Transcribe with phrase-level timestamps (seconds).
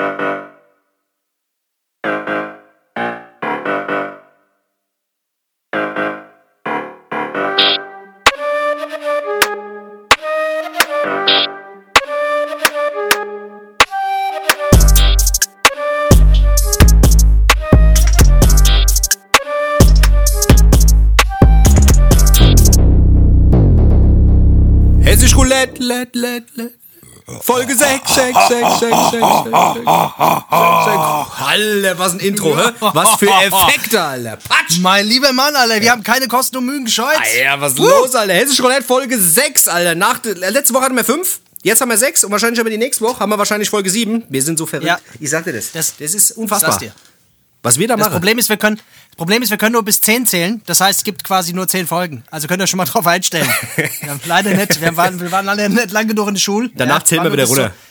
[0.00, 0.20] Thank
[2.28, 2.39] you.
[28.50, 29.20] 6, 6, 6, 6, 6,
[29.74, 29.86] 6, 6,
[31.40, 32.70] Alter, was ein Intro, hä?
[32.80, 34.36] Was für Effekte, Alter.
[34.36, 34.78] Patsch.
[34.80, 37.16] Mein lieber Mann, Alter, wir haben keine Kosten und Mühen gescheut.
[37.18, 38.34] Alter, was ist los, Alter?
[38.34, 39.94] Hessisch Roulette, Folge 6, Alter.
[39.94, 41.40] Nach, äh, letzte Woche hatten wir 5.
[41.62, 43.90] Jetzt haben wir 6 und wahrscheinlich haben wir die nächste Woche, haben wir wahrscheinlich Folge
[43.90, 44.24] 7.
[44.28, 44.86] Wir sind so verrückt.
[44.88, 44.98] Ja.
[45.18, 45.72] Ich sagte das.
[45.72, 46.72] Das- das ist unfassbar.
[46.72, 46.92] sag's dir.
[47.62, 48.12] Was wir da Das machen.
[48.12, 50.62] Problem ist, wir können, das Problem ist, wir können nur bis 10 zählen.
[50.64, 52.22] Das heißt, es gibt quasi nur 10 Folgen.
[52.30, 53.46] Also könnt ihr schon mal drauf einstellen.
[53.76, 54.80] wir haben leider nicht.
[54.80, 56.70] Wir waren, wir waren alle nicht lang genug in der Schule.
[56.74, 57.66] Danach zählen wir wieder runter.
[57.68, 57.89] zu-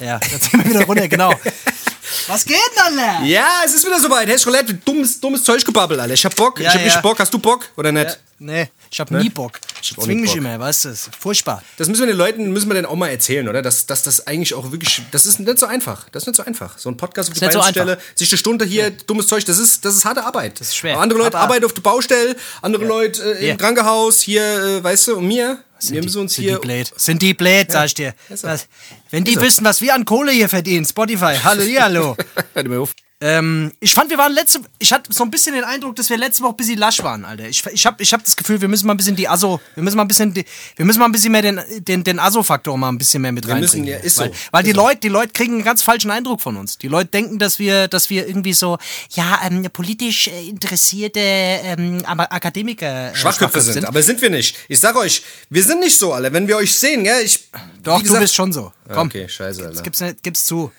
[0.00, 1.32] Ja, dann zählen wir wieder runter, genau.
[2.26, 3.24] Was geht denn, Alter?
[3.24, 4.28] Ja, es ist wieder soweit.
[4.28, 6.14] Hessisch Roulette, dummes, dummes Zeug gebabbelt, Alter.
[6.14, 6.60] Ich hab Bock.
[6.60, 6.84] Ja, ich hab ja.
[6.84, 7.18] richtig Bock.
[7.18, 8.18] Hast du Bock oder nicht?
[8.38, 9.58] Nee, ich hab nie Bock.
[9.80, 10.38] Ich auch zwing mich Bock.
[10.38, 10.88] immer, weißt du?
[10.90, 11.62] das Furchtbar.
[11.78, 13.62] Das müssen wir den Leuten, müssen wir denn auch mal erzählen, oder?
[13.62, 16.08] Dass, dass das eigentlich auch wirklich, das ist nicht so einfach.
[16.10, 16.76] Das ist nicht so einfach.
[16.76, 19.84] So ein Podcast auf die nicht so sich eine Stunde hier, dummes Zeug, das ist,
[19.86, 20.60] das ist harte Arbeit.
[20.60, 20.94] Das ist schwer.
[20.94, 23.52] Aber andere Leute arbeiten auf der Baustelle, andere Leute äh, Ja.
[23.52, 26.54] im Krankenhaus, hier, äh, weißt du, und mir, wir müssen uns sind hier...
[26.58, 26.92] die blöd.
[26.96, 28.14] Sind die blöd, sag ich dir.
[28.42, 28.66] Was,
[29.10, 31.62] wenn die wissen, was wir an Kohle hier verdienen, Spotify, hallo,
[31.96, 32.16] hallo.
[32.54, 32.94] Hört mir auf.
[33.18, 36.18] Ähm, ich fand, wir waren letzte, ich hatte so ein bisschen den Eindruck, dass wir
[36.18, 37.48] letzte Woche ein bisschen lasch waren, Alter.
[37.48, 39.82] Ich, ich habe ich hab das Gefühl, wir müssen mal ein bisschen die Asso, wir
[39.82, 40.44] müssen mal ein bisschen, die,
[40.76, 43.46] wir müssen mal ein bisschen mehr den, den, den Asso-Faktor mal ein bisschen mehr mit
[43.48, 44.00] Wir müssen, reinbringen.
[44.00, 44.24] ja, ist so.
[44.24, 46.76] Weil, weil die Leute, die Leute kriegen einen ganz falschen Eindruck von uns.
[46.76, 48.76] Die Leute denken, dass wir, dass wir irgendwie so,
[49.14, 54.58] ja, ähm, politisch äh, interessierte ähm, Akademiker äh, Schwachköpfe sind, aber sind wir nicht.
[54.68, 56.30] Ich sag euch, wir sind nicht so, alle.
[56.34, 57.48] Wenn wir euch sehen, gell, ich...
[57.82, 58.72] Doch, gesagt, du bist schon so.
[58.92, 59.82] Komm, Okay, scheiße, Alter.
[59.82, 60.70] gib's, nicht- gib's zu.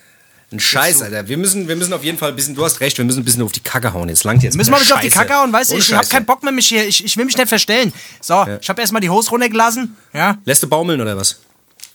[0.49, 1.27] Ein Scheiß, Alter.
[1.27, 3.25] Wir müssen, wir müssen auf jeden Fall ein bisschen, du hast recht, wir müssen ein
[3.25, 4.07] bisschen auf die Kacke hauen.
[4.07, 4.55] Jetzt langt jetzt.
[4.55, 5.09] Müssen wir der mich auf die.
[5.09, 5.75] Kacke hauen, weißt du?
[5.75, 6.11] Ich, ich hab Scheiße.
[6.11, 7.91] keinen Bock mehr, mich hier, ich, ich will mich nicht verstellen.
[8.21, 10.37] So, ich habe erstmal die Hose runtergelassen, ja.
[10.45, 11.41] Lässt du baumeln oder was?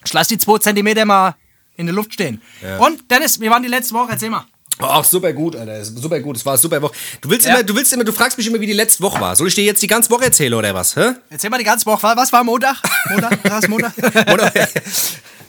[0.05, 1.35] Ich lass die zwei Zentimeter mal
[1.77, 2.43] in der Luft stehen.
[2.79, 4.45] Und, Dennis, wir waren die letzte Woche, erzähl mal.
[4.79, 5.85] Ach, super gut, Alter.
[5.85, 6.37] Super gut.
[6.37, 6.95] Es war eine super Woche.
[7.21, 7.55] Du willst Ja.
[7.55, 9.37] immer, du willst immer, du fragst mich immer, wie die letzte Woche war.
[9.37, 10.97] Soll ich dir jetzt die ganze Woche erzählen oder was?
[10.97, 11.13] Hä?
[11.31, 12.03] Erzähl mal die ganze Woche.
[12.17, 12.77] Was war Montag?
[13.11, 13.39] Montag?
[13.45, 13.93] Was Montag?
[14.33, 14.53] Oder?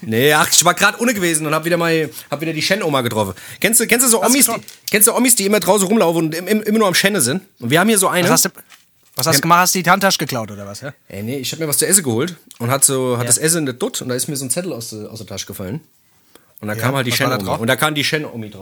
[0.02, 3.02] nee, ach, ich war gerade ohne gewesen und hab wieder mal, hab wieder die Shen-Oma
[3.02, 3.34] getroffen.
[3.60, 4.52] Kennst du, kennst du so Omis, die,
[4.92, 7.42] kennst du Omis, die immer draußen rumlaufen und im, im, immer nur am Schenne sind?
[7.60, 8.26] Und wir haben hier so eine.
[8.26, 8.50] Was hast du,
[9.16, 9.60] was hast du gemacht?
[9.62, 10.82] Hast du die Handtasche geklaut oder was?
[10.82, 10.94] Ja?
[11.08, 13.60] Ey, nee, ich hab mir was zu essen geholt und hat so, hat das Essen
[13.60, 15.82] in der Dutt und da ist mir so ein Zettel aus, aus der Tasche gefallen.
[16.64, 17.44] Und da kam halt die Shen-Omi.
[17.44, 17.60] drauf?
[17.60, 18.56] Und da kam die Shen-Omi äh,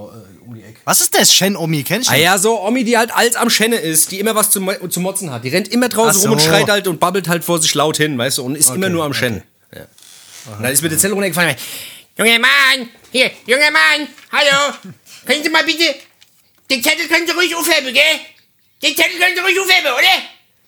[0.44, 0.80] um die Ecke.
[0.86, 1.32] Was ist das?
[1.32, 2.14] Shen Omi, kennst du?
[2.14, 5.00] Ah ja, so Omi, die halt alt am Schenne ist, die immer was zu, zu
[5.02, 5.44] motzen hat.
[5.44, 6.48] Die rennt immer draußen Ach rum und so.
[6.48, 9.04] schreit halt und babbelt halt vor sich laut hin, weißt du, und ist immer nur
[9.04, 9.44] am Schennen.
[9.72, 9.82] Ja.
[10.58, 11.56] Und dann ist mir der Zettel runtergefallen.
[12.18, 14.74] Junger Mann, hier, junger Mann, hallo.
[15.28, 15.94] Können Sie mal bitte,
[16.72, 18.20] den Zettel können Sie ruhig aufheben, gell?
[18.82, 20.24] Den Zettel können Sie ruhig aufheben, oder?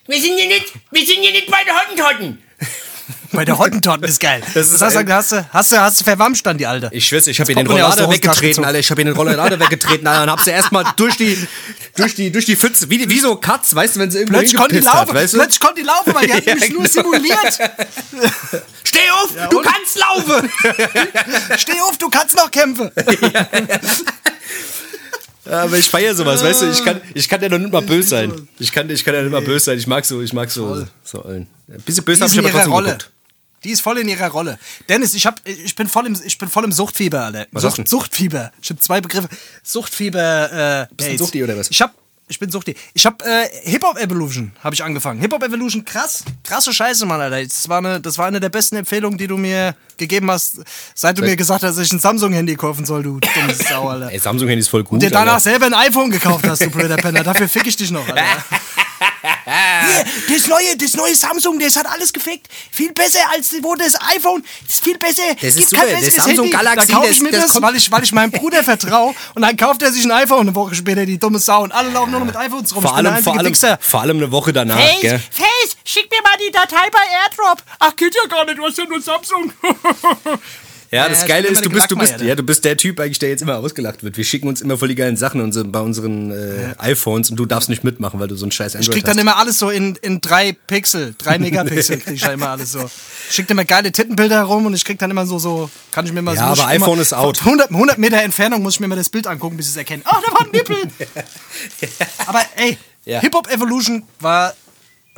[0.05, 2.42] Wir sind hier nicht, wir sind hier nicht bei der Hottentotten.
[3.33, 4.41] Bei der Hottentotten ist geil.
[4.53, 6.89] Das ist das heißt, hast du, hast du, hast du verwamscht dann die Alte.
[6.93, 8.63] Ich schwör's, ich habe ihr den Rollader weggetreten.
[8.63, 8.79] Alter.
[8.79, 11.37] Ich habe ihr den Rollader weggetreten, Alter, und hab sie erstmal durch die,
[11.95, 14.57] durch die, durch die Pfütze, wie, wie so Katz, weißt du, wenn sie irgendwo Plötzlich
[14.59, 15.15] konnte die hingepisst hat, laufen.
[15.21, 15.37] weißt du?
[15.39, 16.89] Plötzlich konnte die laufen, weil die hat Ja, mich nur genau.
[16.93, 17.59] simuliert.
[18.83, 19.65] Steh auf, du und?
[19.65, 20.49] kannst laufen.
[21.57, 22.91] Steh auf, du kannst noch kämpfen.
[25.45, 27.81] Ja, aber ich feier sowas, weißt du, ich kann, ich kann ja noch nicht mal
[27.81, 28.47] böse sein.
[28.59, 29.77] Ich kann, ich kann ja nicht mal böse sein.
[29.77, 31.47] Ich mag so, ich mag so, so Ein
[31.85, 32.85] bisschen böse Die hab ist ich aber trotzdem Rolle.
[32.91, 33.11] geguckt.
[33.63, 34.59] Die ist voll in ihrer Rolle.
[34.89, 37.47] Dennis, ich, hab, ich, bin, voll im, ich bin voll im Suchtfieber, Alter.
[37.51, 37.87] Was Sucht?
[37.87, 38.51] Suchtfieber.
[38.61, 39.29] Ich habe zwei Begriffe.
[39.63, 40.87] Suchtfieber.
[40.91, 41.17] Äh, Bist du.
[41.17, 41.69] Suchti oder was?
[41.69, 41.93] Ich hab,
[42.27, 42.75] ich bin Suchti.
[42.93, 45.21] Ich hab äh, Hip-Hop Evolution habe ich angefangen.
[45.21, 46.23] Hip-Hop Evolution, krass.
[46.43, 47.43] Krasse Scheiße, Mann, Alter.
[47.43, 50.59] Das war, eine, das war eine der besten Empfehlungen, die du mir gegeben hast,
[50.95, 54.11] seit du mir gesagt hast, dass ich ein Samsung-Handy kaufen soll, du dummes Sau, Alter.
[54.11, 55.01] Ey, Samsung-Handy ist voll gut.
[55.01, 55.39] Der danach Alter.
[55.41, 57.23] selber ein iPhone gekauft hast, du blöder Penner.
[57.23, 58.23] Dafür fick ich dich noch, Alter.
[59.45, 60.05] Hier,
[60.35, 62.47] das neue, das neue Samsung, das hat alles gefickt.
[62.71, 64.43] Viel besser als wo das iPhone.
[64.65, 65.21] Das ist viel besser.
[65.39, 65.83] Das ist super.
[65.85, 66.49] Das Samsung Handy.
[66.49, 69.13] Galaxy, da kaufe ich mir das das, weil ich, weil ich meinem Bruder vertraue.
[69.35, 71.63] Und dann kauft er sich ein iPhone eine Woche später, die dumme Sau.
[71.63, 72.83] Und alle laufen nur noch mit iPhones rum.
[72.83, 75.19] Vor allem, vor allem, vor allem eine Woche danach, Face, gell?
[75.31, 77.63] Face, schick mir mal die Datei bei Airdrop.
[77.79, 79.51] Ach, geht ja gar nicht, du hast ja nur Samsung.
[80.91, 82.77] Ja, das Ja, Geile ich ist, du bist, du der bist, ja, du bist der
[82.77, 84.15] Typ eigentlich, der jetzt immer ausgelacht wird.
[84.15, 87.47] Wir schicken uns immer voll die geilen Sachen unsere, bei unseren äh, iPhones und du
[87.47, 89.15] darfst nicht mitmachen, weil du so ein scheiß Android Ich krieg hast.
[89.15, 92.73] dann immer alles so in, in drei Pixel, drei Megapixel krieg ich dann immer alles
[92.73, 92.87] so.
[93.31, 96.21] Schickt immer geile Tittenbilder herum und ich krieg dann immer so, so, kann ich mir
[96.21, 96.41] mal so.
[96.41, 97.37] Ja, aber ich immer- iPhone ist out.
[97.39, 99.77] von 100, 100 Meter Entfernung muss ich mir mal das Bild angucken, bis ich es
[99.77, 100.03] erkenne.
[100.05, 100.77] Ah, da war ein Nippel!
[102.27, 103.19] aber ey, Ja.
[103.19, 104.53] Hip-Hop Evolution war,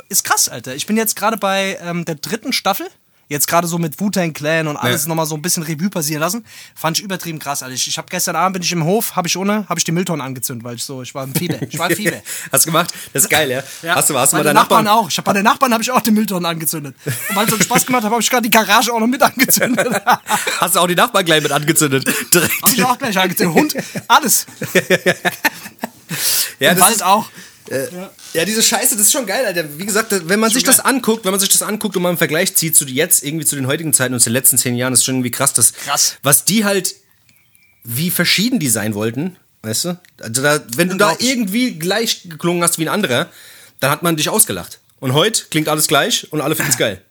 [0.08, 0.74] ist krass, Alter.
[0.74, 2.86] Ich bin jetzt gerade bei ähm, der dritten Staffel.
[3.28, 5.08] Jetzt gerade so mit Wu-Tang Clan und alles Ja.
[5.08, 6.44] nochmal so ein bisschen Revue passieren lassen.
[6.76, 7.74] Fand ich übertrieben krass, Alter.
[7.74, 9.90] Ich, ich habe gestern Abend bin ich im Hof, habe ich ohne, habe ich die
[9.90, 11.58] Mülltonnen angezündet, weil ich so, ich war im Fieber.
[11.68, 12.18] Ich war im Fieber.
[12.52, 12.92] Hast du gemacht?
[13.12, 13.62] Das ist geil, ja?
[13.94, 15.04] Hast du, hast du mal Meine deinen Nachbarn, Nachbarn?
[15.04, 15.10] auch.
[15.10, 16.94] Ich hab, bei den Nachbarn habe ich auch die Mülltonnen angezündet.
[17.28, 19.20] Und weil es so Spaß gemacht hat, habe ich gerade die Garage auch noch mit
[19.22, 19.86] angezündet.
[20.06, 20.20] habe
[20.60, 22.06] Hast du auch die Nachbarn gleich mit angezündet?
[22.32, 22.52] Direkt.
[22.72, 23.56] ich auch gleich angezündet.
[23.56, 23.74] Hund,
[24.06, 24.46] alles.
[26.60, 27.02] Ja, das Wald ist,
[27.72, 28.10] auch.
[28.34, 29.78] ja, diese Scheiße, das ist schon geil, Alter.
[29.78, 32.18] Wie gesagt, wenn man sich das anguckt, wenn man sich das anguckt und mal einen
[32.18, 34.92] Vergleich zieht zu jetzt, irgendwie zu den heutigen Zeiten und zu den letzten zehn Jahren,
[34.92, 36.16] ist schon irgendwie krass, dass, Krass.
[36.22, 36.94] was die halt,
[37.84, 40.00] wie verschieden die sein wollten, weißt du?
[40.20, 43.30] Also da, wenn du da irgendwie gleich geklungen hast wie ein anderer,
[43.80, 44.80] dann hat man dich ausgelacht.
[45.00, 47.02] Und heute klingt alles gleich und alle finden es geil.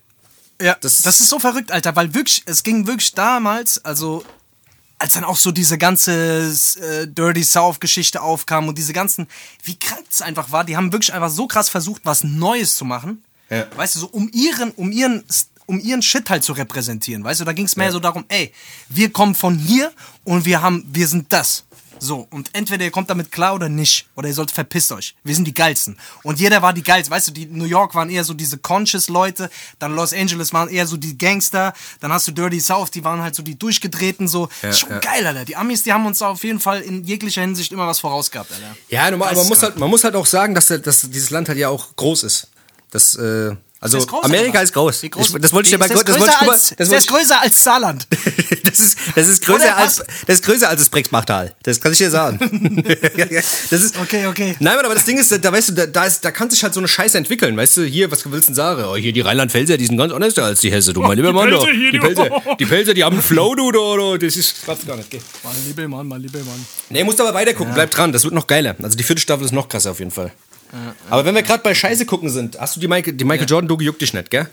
[0.61, 4.23] Ja, Das- das, ist so verrückt, Alter, weil wirklich, es ging wirklich damals, also
[4.97, 9.27] als dann auch so diese ganze äh, Dirty South-Geschichte aufkam und diese ganzen,
[9.63, 12.86] wie krank es einfach war, die haben wirklich einfach so krass versucht, was Neues zu
[12.86, 13.24] machen.
[13.50, 13.68] Ja.
[13.75, 15.24] Weißt du, so um ihren, um ihren,
[15.65, 17.24] um ihren Shit halt zu repräsentieren.
[17.24, 18.53] Weißt du, da ging es mehr so darum, ey,
[18.89, 19.92] wir kommen von hier
[20.24, 21.65] und wir haben, wir sind das.
[22.00, 24.07] So, und entweder ihr kommt damit klar oder nicht.
[24.15, 25.15] Oder ihr sollt verpisst euch.
[25.24, 25.97] Wir sind die geilsten.
[26.24, 27.13] Und jeder war die geilsten.
[27.15, 29.50] Weißt du, die New York waren eher so diese conscious Leute,
[29.80, 33.21] dann Los Angeles waren eher so die Gangster, dann hast du Dirty South, die waren
[33.21, 34.50] halt so die durchgedrehten, so.
[34.62, 35.00] ist schon ja.
[35.00, 35.45] geil, Alter.
[35.45, 38.75] Die Amis, die haben uns auf jeden Fall in jeglicher Hinsicht immer was vorausgehabt, Alter.
[38.89, 41.50] Ja, normal, aber man muss, halt, man muss halt auch sagen, dass, dass dieses Land
[41.50, 42.48] halt ja auch groß ist.
[42.91, 45.04] Das, äh, also Ist groß, Amerika ist groß.
[45.04, 47.00] Wie groß Ich, das wollte ich dir bei ist das größer mal, als, das das
[47.00, 48.07] ist größer als Saarland.
[48.63, 51.54] das ist, das ist größer Oder als, das ist größer als das Brexbachtal.
[51.63, 52.39] Das kann ich dir sagen.
[53.69, 54.56] das ist, Okay, okay.
[54.60, 56.74] Nein, aber das Ding ist, da, weißt du, da, da, ist, da kann sich halt
[56.74, 57.56] so eine Scheiße entwickeln.
[57.57, 58.86] Weißt du, hier, was willst du denn sagen?
[58.86, 61.50] Oh, hier die Rheinland-Pfälzer, die sind ganz anders als die Hesse, du, mein lieber Mann.
[61.50, 62.00] Die, du.
[62.00, 62.30] Pelzer,
[62.60, 64.18] die Pelzer, die haben einen Flow, du, du, du.
[64.18, 65.10] Das ist, du gar nicht.
[65.10, 65.19] Geh.
[65.44, 66.66] Mein lieber Mann, mein lieber Mann.
[66.89, 68.75] Nee, musst aber weiter gucken, bleib dran, das wird noch geiler.
[68.81, 70.31] Also die vierte Staffel ist noch krasser auf jeden Fall.
[71.10, 73.68] Aber wenn wir gerade bei Scheiße gucken sind, hast du die Michael, die Michael Jordan
[73.68, 74.48] Doku juckt dich nicht, gell?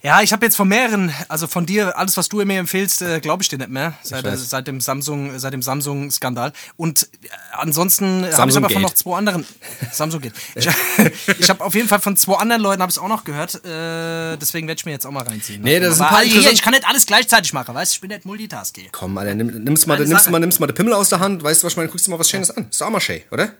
[0.00, 3.18] Ja, ich habe jetzt von mehreren, also von dir, alles, was du mir empfiehlst, äh,
[3.18, 3.94] glaube ich dir nicht mehr.
[4.02, 6.52] Seit, äh, seit dem Samsung, seit dem Samsung-Skandal.
[6.76, 9.44] Und äh, ansonsten habe ich aber von noch zwei anderen.
[9.90, 10.34] Samsung geht.
[10.54, 10.68] Ich,
[11.38, 13.56] ich habe auf jeden Fall von zwei anderen Leuten habe ich auch noch gehört.
[13.64, 15.62] Äh, deswegen werde ich mir jetzt auch mal reinziehen.
[15.62, 17.96] Nee, das ist ein Aber paar ich kann nicht alles gleichzeitig machen, weißt du?
[17.96, 18.88] Ich bin nicht Multitasking.
[18.92, 20.30] Komm, Alter, nimm, nimmst, mal, nimmst, Sache.
[20.30, 22.12] mal, nimmst mal den Pimmel aus der Hand, weißt du was, ich meine, guckst dir
[22.12, 22.68] mal was Schönes an.
[22.70, 23.52] Ist auch mal schön, oder?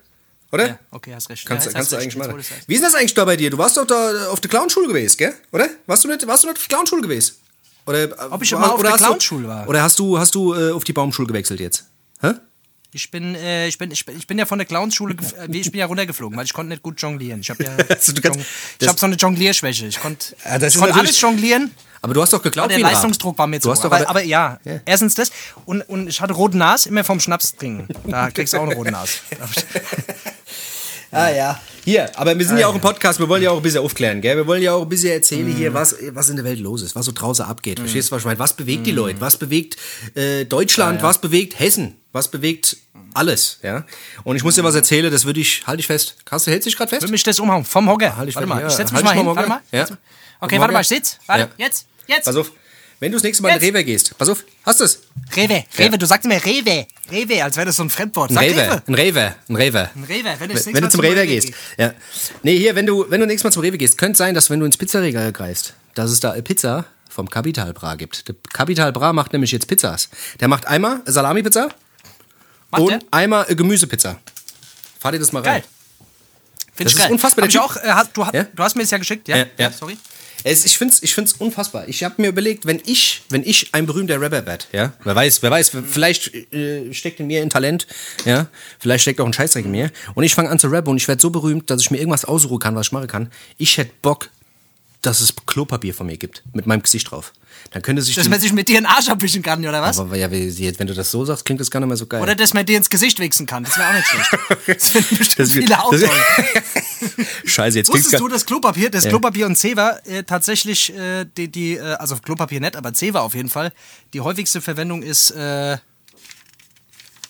[0.50, 0.66] Oder?
[0.68, 1.46] Ja, okay, hast recht.
[1.46, 2.28] Kannst, ja, kannst du eigentlich recht, mal.
[2.28, 3.50] du das Wie ist das eigentlich da bei dir?
[3.50, 5.34] Du warst doch da auf der Clownschule gewesen, gell?
[5.52, 5.68] Oder?
[5.86, 7.34] Warst du nicht, warst du nicht auf der Clownschule gewesen?
[7.86, 9.68] Oder, äh, Ob ich immer auf der Clownschule war?
[9.68, 11.84] Oder hast du, hast du äh, auf die Baumschule gewechselt jetzt?
[12.20, 12.32] Hä?
[12.90, 15.14] Ich bin, äh, ich bin, ich bin, ich bin ja von der Clownsschule,
[15.46, 17.40] äh, ich bin ja runtergeflogen, weil ich konnte nicht gut jonglieren.
[17.40, 18.40] Ich habe ja, Also kannst-
[18.80, 19.86] ich habe so eine Jonglierschwäche.
[19.86, 21.70] Ich konnte, Ja, ich konnte alles jonglieren.
[22.00, 22.78] Aber du hast doch geglaubt, der.
[22.78, 23.84] Leistungsdruck war mir zu hoch.
[23.84, 25.30] Aber, aber- ja, erstens das.
[25.66, 27.88] Und, und ich hatte rote Nase, immer vom Schnaps trinken.
[28.10, 29.14] Da kriegst du auch eine rote Nase.
[31.10, 31.58] Ah ja.
[31.84, 34.20] Hier, aber wir sind ja auch im Podcast, wir wollen ja auch ein bisschen aufklären,
[34.20, 34.36] gell?
[34.36, 36.94] Wir wollen ja auch ein bisschen erzählen hier, was, was in der Welt los ist,
[36.94, 37.78] was so draußen abgeht.
[37.80, 38.38] Verstehst du, was ich meine?
[38.38, 39.20] Was bewegt die Leute?
[39.20, 39.76] Was bewegt
[40.14, 41.02] äh, Deutschland?
[41.02, 41.96] Was bewegt Hessen?
[42.12, 42.76] Was bewegt
[43.14, 43.84] alles, ja?
[44.24, 46.16] Und ich muss dir was erzählen, das würde ich, halt dich fest.
[46.30, 47.02] Hast du, hältst dich gerade fest?
[47.02, 47.64] Will mich das umhauen?
[47.64, 48.14] Vom Hocker.
[48.16, 49.26] Halt dich warte mal- mal, ja, ich setz mich halt mal hin.
[49.26, 49.60] Warte mal.
[49.72, 49.86] Ja.
[50.40, 51.18] Okay, warte mal, ich sitz.
[51.26, 51.64] Warte, Ja.
[51.66, 52.26] jetzt, jetzt.
[52.26, 52.52] Pass auf.
[53.00, 53.62] Wenn du das nächste Mal in Jetzt.
[53.64, 55.00] Rewe gehst, pass auf, hast du es?
[55.36, 56.86] Rewe, Rewe, du sagst immer Rewe.
[57.12, 58.32] Rewe, als wäre das so ein Fremdwort.
[58.32, 58.82] Sag Rewe.
[58.86, 59.90] Ein Rewe, ein Rewe.
[59.94, 61.52] Ein Rewe, wenn, nächste Wenn du zum Rewe gehst.
[61.76, 61.94] Ja.
[62.42, 64.58] Nee, hier, wenn du, wenn du nächstes Mal zum Rewe gehst, könnte sein, dass wenn
[64.58, 68.26] du ins Pizzaregal greifst, dass es da eine Pizza vom Capital Bra gibt.
[68.28, 70.08] Der Capital Bra macht nämlich jetzt Pizzas.
[70.40, 71.68] Der macht einmal Salami-Pizza
[72.70, 72.98] und der?
[73.12, 74.18] einmal Gemüsepizza.
[74.98, 75.62] Fahr dir das mal rein.
[75.62, 75.64] Geil.
[76.74, 77.12] Finde Das ist geil.
[77.12, 78.44] unfassbar, Hab ich auch, äh, du, hast, Ja?
[78.44, 79.36] du hast mir das ja geschickt, ja?
[79.38, 79.70] Ja, ja.
[79.72, 79.96] sorry.
[80.44, 81.88] Es, ich finde es ich find's unfassbar.
[81.88, 85.42] Ich habe mir überlegt, wenn ich, wenn ich ein berühmter Rapper werde, ja, wer weiß,
[85.42, 87.86] wer weiß, vielleicht äh, steckt in mir ein Talent,
[88.24, 88.46] ja,
[88.78, 91.08] vielleicht steckt auch ein Scheißdreck in mir und ich fange an zu rappen und ich
[91.08, 93.32] werde so berühmt, dass ich mir irgendwas aussuchen kann, was ich machen kann.
[93.56, 94.30] Ich hätte Bock,
[95.02, 97.32] dass es Klopapier von mir gibt, mit meinem Gesicht drauf.
[97.70, 99.98] Dann könnte sich Dass man sich mit dir in den Arsch abwischen kann, oder was?
[99.98, 102.20] aber ja, wenn du das so sagst, klingt das gar nicht mehr so geil.
[102.22, 103.64] Oder dass man dir ins Gesicht wichsen kann.
[103.64, 104.30] Das wäre auch nicht schlecht.
[104.66, 107.26] Das finden bestimmt Das wird- viele auch das- toll.
[107.44, 109.10] Scheiße, jetzt Wusstest du, dass Klopapier, das Ja.
[109.10, 113.34] Klopapier und Zewa äh, tatsächlich äh, die, die äh, also Klopapier nicht, aber Zewa auf
[113.34, 113.72] jeden Fall,
[114.14, 115.78] die häufigste Verwendung ist äh,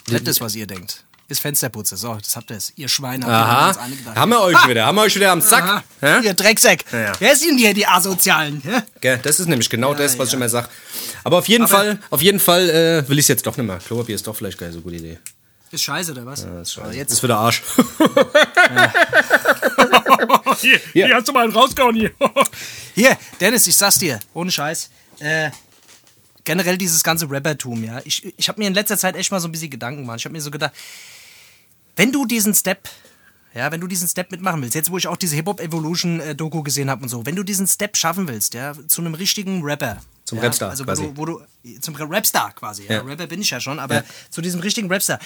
[0.08, 1.04] nicht das, was ihr denkt.
[1.30, 1.98] Ist Fensterputze.
[1.98, 2.72] So, das habt ihr es.
[2.76, 3.76] Ihr Schweine Aha,
[4.14, 5.62] haben wir euch wieder, haben wir euch wieder am Sack.
[5.62, 5.84] Aha.
[6.00, 6.20] Ja?
[6.20, 6.84] Ihr Drecksack.
[6.90, 7.12] Ja.
[7.18, 8.62] Wer sind hier die Asozialen?
[9.02, 9.16] Ja?
[9.18, 10.38] Das ist nämlich genau das, was ich ja.
[10.38, 10.70] immer sag.
[11.24, 13.76] Aber auf jeden Fall, auf jeden Fall äh, will ich es jetzt doch nicht mehr.
[13.76, 15.18] Klopapier ist doch vielleicht keine so gute Idee.
[15.70, 16.46] Ist scheiße, oder was?
[16.46, 16.86] Das ist, scheiße.
[16.86, 17.62] Aber jetzt ist für der Arsch.
[20.60, 22.10] Hier, hier hast du mal einen rausgehauen hier.
[22.94, 24.90] Hier, Dennis, ich sag's dir, ohne Scheiß.
[25.20, 25.50] Äh,
[26.42, 28.00] generell dieses ganze Rappertum, ja.
[28.04, 30.18] Ich, ich habe mir in letzter Zeit echt mal so ein bisschen Gedanken gemacht.
[30.18, 30.72] Ich habe mir so gedacht,
[31.98, 32.88] wenn du diesen Step,
[33.54, 36.34] ja, wenn du diesen Step mitmachen willst, jetzt wo ich auch diese Hip-Hop Evolution äh,
[36.34, 39.62] Doku gesehen habe und so, wenn du diesen Step schaffen willst, ja, zu einem richtigen
[39.62, 39.98] Rapper.
[40.24, 41.10] Zum ja, Rapstar also quasi.
[41.14, 42.84] Wo du, wo du, zum Rapstar quasi.
[42.84, 42.96] Ja.
[42.96, 43.00] Ja.
[43.02, 44.04] Rapper bin ich ja schon, aber Ja.
[44.30, 45.18] zu diesem richtigen Rapstar,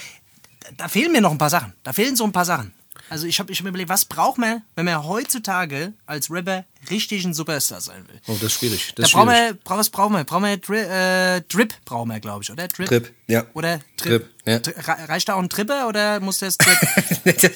[0.77, 1.73] da fehlen mir noch ein paar Sachen.
[1.83, 2.73] Da fehlen so ein paar Sachen.
[3.09, 6.65] Also ich habe ich hab mir überlegt, was braucht man, wenn man heutzutage als Rapper
[6.89, 8.19] richtig ein Superstar sein will?
[8.27, 8.93] Oh, das ist schwierig.
[8.95, 10.23] Das Da brauchen wir, brauch, was brauchen wir?
[10.23, 12.67] Brauchen wir Dri äh, Drip, brauchen wir, glaube ich, oder?
[12.67, 12.87] Drip?
[12.87, 13.45] Drip, ja.
[13.53, 14.25] Oder Trip?
[14.45, 15.05] Drip, ja.
[15.05, 16.77] Reicht da auch ein Tripper oder muss das Drip?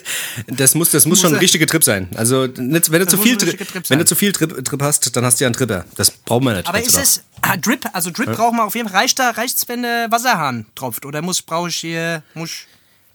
[0.47, 2.09] das muss, das muss schon ein er- richtiger Trip sein.
[2.15, 4.31] Also, nicht, wenn, du zu muss viel, ein Tri richtiger Trip wenn du zu viel
[4.31, 5.85] Trip, Trip hast, dann hast du ja einen Tripper.
[5.95, 6.67] Das braucht man nicht.
[6.67, 7.03] Aber ist heutzutage.
[7.03, 7.85] es ah, Drip?
[7.93, 8.97] Also Drip brauchen wir auf jeden Fall.
[8.99, 11.05] Reicht da, reicht's, wenn der Wasserhahn tropft?
[11.05, 12.51] Oder muss brauche ich hier muss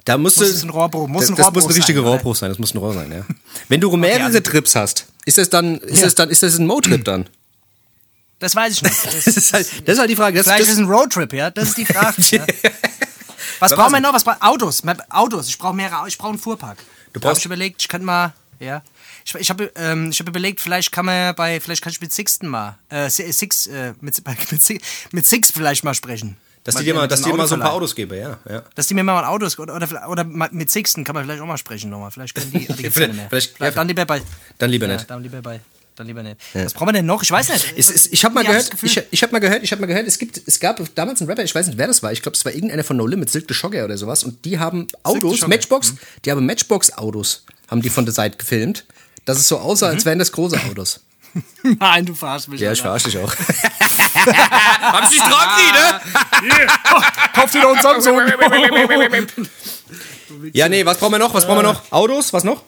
[0.05, 2.01] Da musst muss du- es ein Rohrbruch- muss das, ein das muss Rohrbruch ein richtiger?
[2.01, 2.49] Rohrbruch sein.
[2.51, 3.25] Das muss ein Rohr sein, ja.
[3.69, 6.05] Wenn du mehrere also- Trips hast, ist das dann, ist Ja.
[6.05, 7.29] das dann, ist das ein Mo-Trip dann?
[8.41, 8.95] Das weiß ich nicht.
[9.05, 10.37] Das Das, ist halt, das ist halt die Frage.
[10.39, 11.51] Das, vielleicht das, ist es ein Roadtrip, ja?
[11.51, 12.15] Das ist die Frage.
[12.31, 12.45] ja.
[13.61, 14.13] Was brauchen wir noch?
[14.13, 14.83] Was Autos.
[15.11, 15.49] Autos.
[15.49, 16.09] Ich brauche mehrere.
[16.09, 16.79] Ich brauche einen Fuhrpark.
[17.13, 18.83] Du brauchst- ich überlegt, ich kann mal, ja.
[19.25, 22.13] Ich, ich habe ähm, ich hab überlegt, vielleicht kann man bei, vielleicht kann ich mit
[22.13, 24.21] Sixten mal, äh, Si- Six, äh, mit,
[25.13, 26.37] mit Six vielleicht mal sprechen.
[26.65, 27.73] Dass die dir mal, dass die mal so ein paar.
[27.73, 28.39] Autos geben, ja.
[28.49, 28.63] ja.
[28.75, 31.59] Dass die mir mal Autos oder, oder, oder mit Sixten kann man vielleicht auch mal
[31.59, 32.11] sprechen nochmal.
[32.11, 33.27] Vielleicht können die, die Vielleicht- mehr.
[33.29, 34.23] vielleicht- Vielleicht dann lieber bei.
[34.59, 35.11] Dann lieber ja, nicht.
[35.11, 35.61] Dann lieber bei.
[35.95, 36.37] Dann lieber nicht.
[36.55, 37.23] Was brauchen wir denn noch?
[37.23, 37.75] Ich weiß nicht.
[37.77, 39.87] Es, es, ich habe mal Ja, gehört, ich, ich habe mal gehört, ich habe mal
[39.87, 42.23] gehört, es gibt, es gab damals einen Rapper, ich weiß nicht, wer das war, ich
[42.23, 44.89] glaube, es war irgendeiner von No Limit, Silk the Shocker oder sowas, und die haben
[45.03, 45.49] Autos, Shocker.
[45.51, 48.87] Matchbox, die haben Matchbox-Autos, haben die von der Seite gefilmt,
[49.27, 51.01] dass es so aussah, als wären das große Autos.
[51.79, 52.61] Nein, du verarschst mich.
[52.61, 52.99] Ja, ich Alter.
[53.01, 53.35] verarsche dich auch.
[54.27, 55.47] Hab ich dich drauf,
[56.43, 56.67] ne?
[57.35, 58.21] Kauft ihr doch einen Samsung.
[60.53, 61.35] Ja, nee, was brauchen wir noch?
[61.35, 61.83] Was brauchen wir noch?
[61.93, 62.63] Autos, was noch?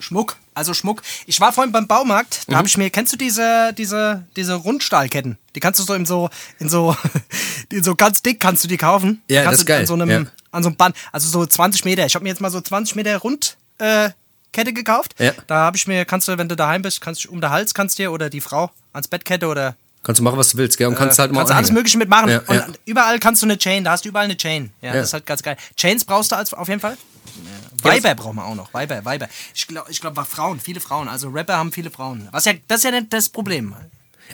[0.00, 1.02] Schmuck, also Schmuck.
[1.26, 2.52] Ich war vorhin beim Baumarkt, Mhm.
[2.52, 5.38] da habe ich mir, kennst du diese, diese, diese Rundstahlketten?
[5.54, 6.96] Die kannst du so in so, in so,
[7.72, 9.22] in so ganz dick kannst du die kaufen.
[9.28, 10.18] Ja, kannst das ist geil, An so einem, ja.
[10.52, 12.06] an so einem Band, also so 20 Meter.
[12.06, 14.10] Ich habe mir jetzt mal so 20 Meter Rund, äh,
[14.52, 15.14] Kette gekauft.
[15.18, 15.32] Ja.
[15.46, 17.74] Da habe ich mir, kannst du, wenn du daheim bist, kannst du um den Hals
[17.74, 20.86] kannst dir oder die Frau ans Bettkette oder Kannst du machen, was du willst, gell?
[20.86, 21.72] Und kannst halt mal kannst alles.
[21.72, 22.30] Mögliche mitmachen.
[22.30, 22.66] Ja, und ja.
[22.86, 24.70] überall kannst du eine Chain, da hast du überall eine Chain.
[24.80, 25.56] Ja, das ist halt ganz geil.
[25.76, 26.96] Chains brauchst du als, auf jeden Fall.
[26.96, 28.72] Ja, Weiber brauchen wir auch noch.
[28.72, 29.28] Weiber, Weiber.
[29.54, 31.08] Ich glaube, ich glaub, Frauen, viele Frauen.
[31.08, 32.28] Also Rapper haben viele Frauen.
[32.30, 33.74] Was ja, das ist ja nicht das Problem.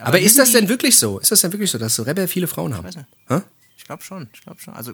[0.01, 1.19] Aber ist das denn wirklich so?
[1.19, 2.87] Ist das denn wirklich so, dass so Rapper viele Frauen haben?
[2.87, 2.99] nicht.
[3.29, 3.41] Hä?
[3.77, 4.75] Ich glaube schon, ich glaube schon.
[4.75, 4.93] Also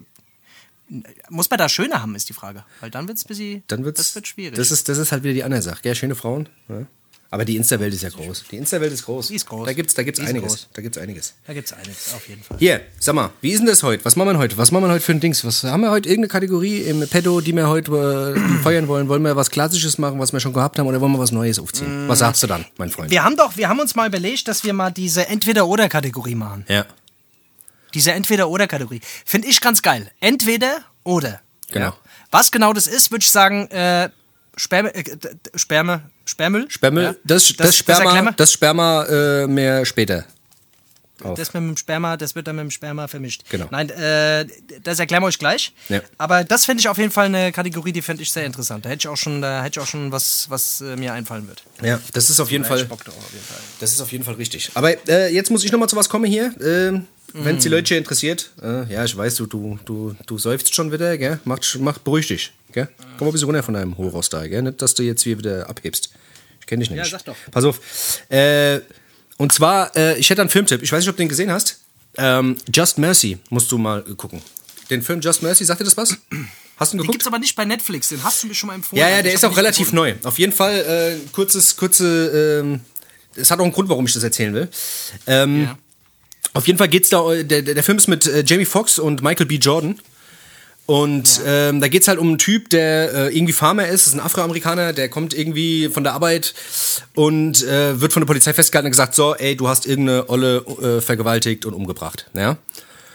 [1.29, 2.65] muss man da schöner haben, ist die Frage.
[2.81, 4.55] Weil dann wird's bisschen, Dann wird's, das wird schwierig.
[4.57, 5.95] Das ist, das ist halt wieder die andere Sache, gell?
[5.95, 6.49] Schöne Frauen.
[6.67, 6.85] Ja.
[7.33, 8.43] Aber die Insta-Welt ist ja groß.
[8.51, 9.29] Die Insta-Welt ist groß.
[9.29, 9.65] Die ist groß.
[9.65, 10.49] Da gibt's, da gibt's Die einiges.
[10.49, 10.67] groß.
[10.73, 11.33] Da gibt's einiges.
[11.47, 12.57] da gibt's einiges, auf jeden Fall.
[12.59, 14.03] Hier, sag mal, wie ist denn das heute?
[14.03, 14.57] Was machen wir heute?
[14.57, 15.45] Was machen wir heute für ein Dings?
[15.45, 19.07] Was haben wir heute irgendeine Kategorie im Pedo, die wir heute äh, feiern wollen?
[19.07, 21.57] Wollen wir was Klassisches machen, was wir schon gehabt haben, oder wollen wir was Neues
[21.57, 22.09] aufziehen?
[22.09, 23.09] Was sagst du dann, mein Freund?
[23.09, 26.65] Wir haben doch, wir haben uns mal überlegt, dass wir mal diese Entweder-Oder-Kategorie machen.
[26.67, 26.85] Ja,
[27.93, 28.99] Diese Entweder-Oder-Kategorie.
[29.25, 30.11] Finde ich ganz geil.
[30.19, 31.39] Entweder oder.
[31.71, 31.93] genau.
[32.29, 34.09] Was genau das ist, würde ich sagen, äh,
[34.61, 36.69] Sperme, äh, d- d- Sperme, Sperrmüll?
[36.69, 37.15] Spermel, Ja.
[37.23, 38.31] das, das, das Sperma, wir.
[38.33, 40.25] das Sperma äh, mehr später.
[41.35, 43.43] Das mit dem Sperma, das wird dann mit dem Sperma vermischt.
[43.49, 43.67] Genau.
[43.71, 44.45] Nein, äh,
[44.83, 45.73] das erklären wir euch gleich.
[45.89, 46.01] Ja.
[46.17, 48.85] Aber das finde ich auf jeden Fall eine Kategorie, die finde ich sehr interessant.
[48.85, 51.47] Da hätte ich auch schon, da hätte ich auch schon was, was äh, mir einfallen
[51.47, 51.63] wird.
[51.81, 52.81] Ja, das ist auf jeden Fall.
[52.81, 53.57] auf jeden Fall.
[53.79, 54.71] Das ist auf jeden Fall richtig.
[54.73, 56.53] Aber äh, jetzt muss ich noch mal zu was kommen hier.
[56.61, 58.51] Ähm, Wenn es die Leute hier interessiert.
[58.61, 61.39] Äh, ja, ich weiß, du, du, du, du seufzt schon wieder, gell?
[61.45, 62.89] Mach, mach beruhig dich, gell?
[63.17, 64.61] Komm mal ein bisschen runter von deinem Hochhaus da, gell?
[64.61, 66.11] Nicht, dass du jetzt hier wieder abhebst.
[66.59, 67.09] Ich kenne dich nämlich.
[67.09, 67.35] sag doch.
[67.51, 67.79] Pass auf.
[68.29, 68.81] Äh,
[69.41, 70.81] und zwar, äh, ich hätte einen Filmtipp.
[70.83, 71.79] Ich weiß nicht, ob du den gesehen hast.
[72.17, 74.41] Ähm, Just Mercy musst du mal äh, gucken.
[74.89, 76.09] Den Film Just Mercy, sagt dir das was?
[76.77, 77.11] Hast du ihn Den geguckt?
[77.13, 78.99] gibt's aber nicht bei Netflix, den hast du mir schon mal empfohlen.
[79.01, 80.17] Ja, ja, aber der ist auch relativ gefunden.
[80.21, 80.27] neu.
[80.27, 82.61] Auf jeden Fall äh, kurzes, kurze.
[82.63, 82.81] Ähm,
[83.35, 84.67] es hat auch einen Grund, warum ich das erzählen will.
[85.27, 85.77] Ähm, Ja.
[86.53, 87.23] Auf jeden Fall geht's da.
[87.43, 89.55] Der, der der Film ist mit äh, Jamie Foxx und Michael B.
[89.55, 89.99] Jordan.
[90.91, 94.19] Und ähm, da geht's halt um einen Typ, der äh, irgendwie Farmer ist, ist ein
[94.19, 96.53] Afroamerikaner, der kommt irgendwie von der Arbeit
[97.15, 100.57] und äh, wird von der Polizei festgehalten und gesagt, so, ey, du hast irgendeine Olle
[100.57, 102.29] äh, vergewaltigt und umgebracht.
[102.33, 102.57] Ja?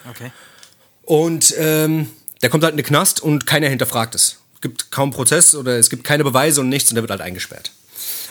[0.09, 0.31] Okay.
[1.03, 2.09] Und ähm,
[2.41, 4.39] der kommt halt in den Knast und keiner hinterfragt es.
[4.55, 7.21] Es gibt kaum Prozess oder es gibt keine Beweise und nichts und der wird halt
[7.21, 7.73] eingesperrt.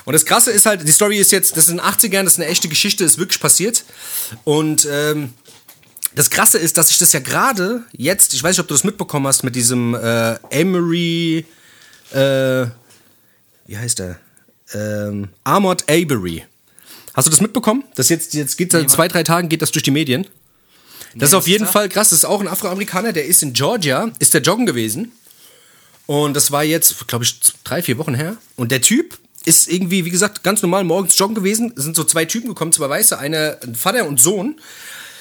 [0.07, 2.33] Und das Krasse ist halt, die Story ist jetzt, das ist in den 80ern, das
[2.33, 3.85] ist eine echte Geschichte, ist wirklich passiert.
[4.43, 5.35] Und ähm,
[6.17, 8.85] das Krasse ist, dass ich das ja gerade jetzt, ich weiß nicht, ob du das
[8.85, 11.45] mitbekommen hast, mit diesem äh, Emery,
[12.11, 12.67] äh,
[13.67, 14.19] wie heißt der?
[14.73, 16.45] Ähm, Armored Avery.
[17.13, 17.85] Hast du das mitbekommen?
[17.95, 20.27] Das jetzt, jetzt geht seit zwei, drei Tagen geht das durch die Medien.
[21.15, 21.67] Das ist auf jeden?
[21.67, 22.11] Fall krass.
[22.11, 25.13] Das ist auch ein Afroamerikaner, der ist in Georgia, ist der joggen gewesen.
[26.07, 28.39] Und das war jetzt, glaube ich, drei, vier Wochen her.
[28.55, 31.73] Und der Typ ist irgendwie, wie gesagt, ganz normal morgens joggen gewesen.
[31.77, 34.57] Es sind so zwei Typen gekommen, zwei Weiße, einer, ein Vater und Sohn,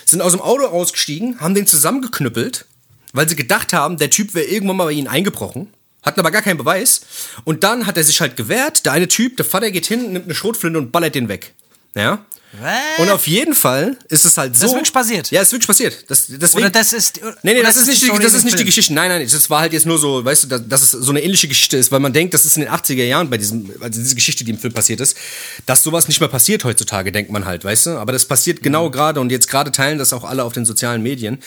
[0.06, 2.66] sind aus dem Auto ausgestiegen, haben den zusammengeknüppelt,
[3.14, 5.68] weil sie gedacht haben, der Typ wäre irgendwann mal bei ihnen eingebrochen,
[6.04, 7.02] hatten aber gar keinen Beweis.
[7.44, 8.86] Und dann hat er sich halt gewehrt.
[8.86, 11.54] Der eine Typ, der Vater geht hin, nimmt eine Schrotflinte und ballert den weg.
[11.96, 12.26] Ja.
[12.62, 13.00] Was?
[13.00, 14.66] Und auf jeden Fall ist es halt so.
[14.68, 15.30] ist wirklich passiert?
[15.30, 16.06] Ja, ist wirklich passiert.
[16.10, 17.20] Das, deswegen, Oder das ist.
[17.44, 18.64] Nee, nee, oder das ist nicht, die, das ist nicht die?
[18.64, 18.94] Geschichte.
[18.94, 21.22] Nein, nein, das war halt jetzt nur so, weißt du, dass, dass es so eine
[21.22, 24.00] ähnliche Geschichte ist, weil man denkt, das ist in den 80er Jahren bei diesem, also
[24.00, 25.18] diese Geschichte, die im Film passiert ist,
[25.66, 27.90] dass sowas nicht mehr passiert heutzutage, denkt man halt, weißt du?
[27.98, 28.64] Aber das passiert Mhm.
[28.64, 31.40] genau gerade und jetzt gerade teilen das auch alle auf den sozialen Medien.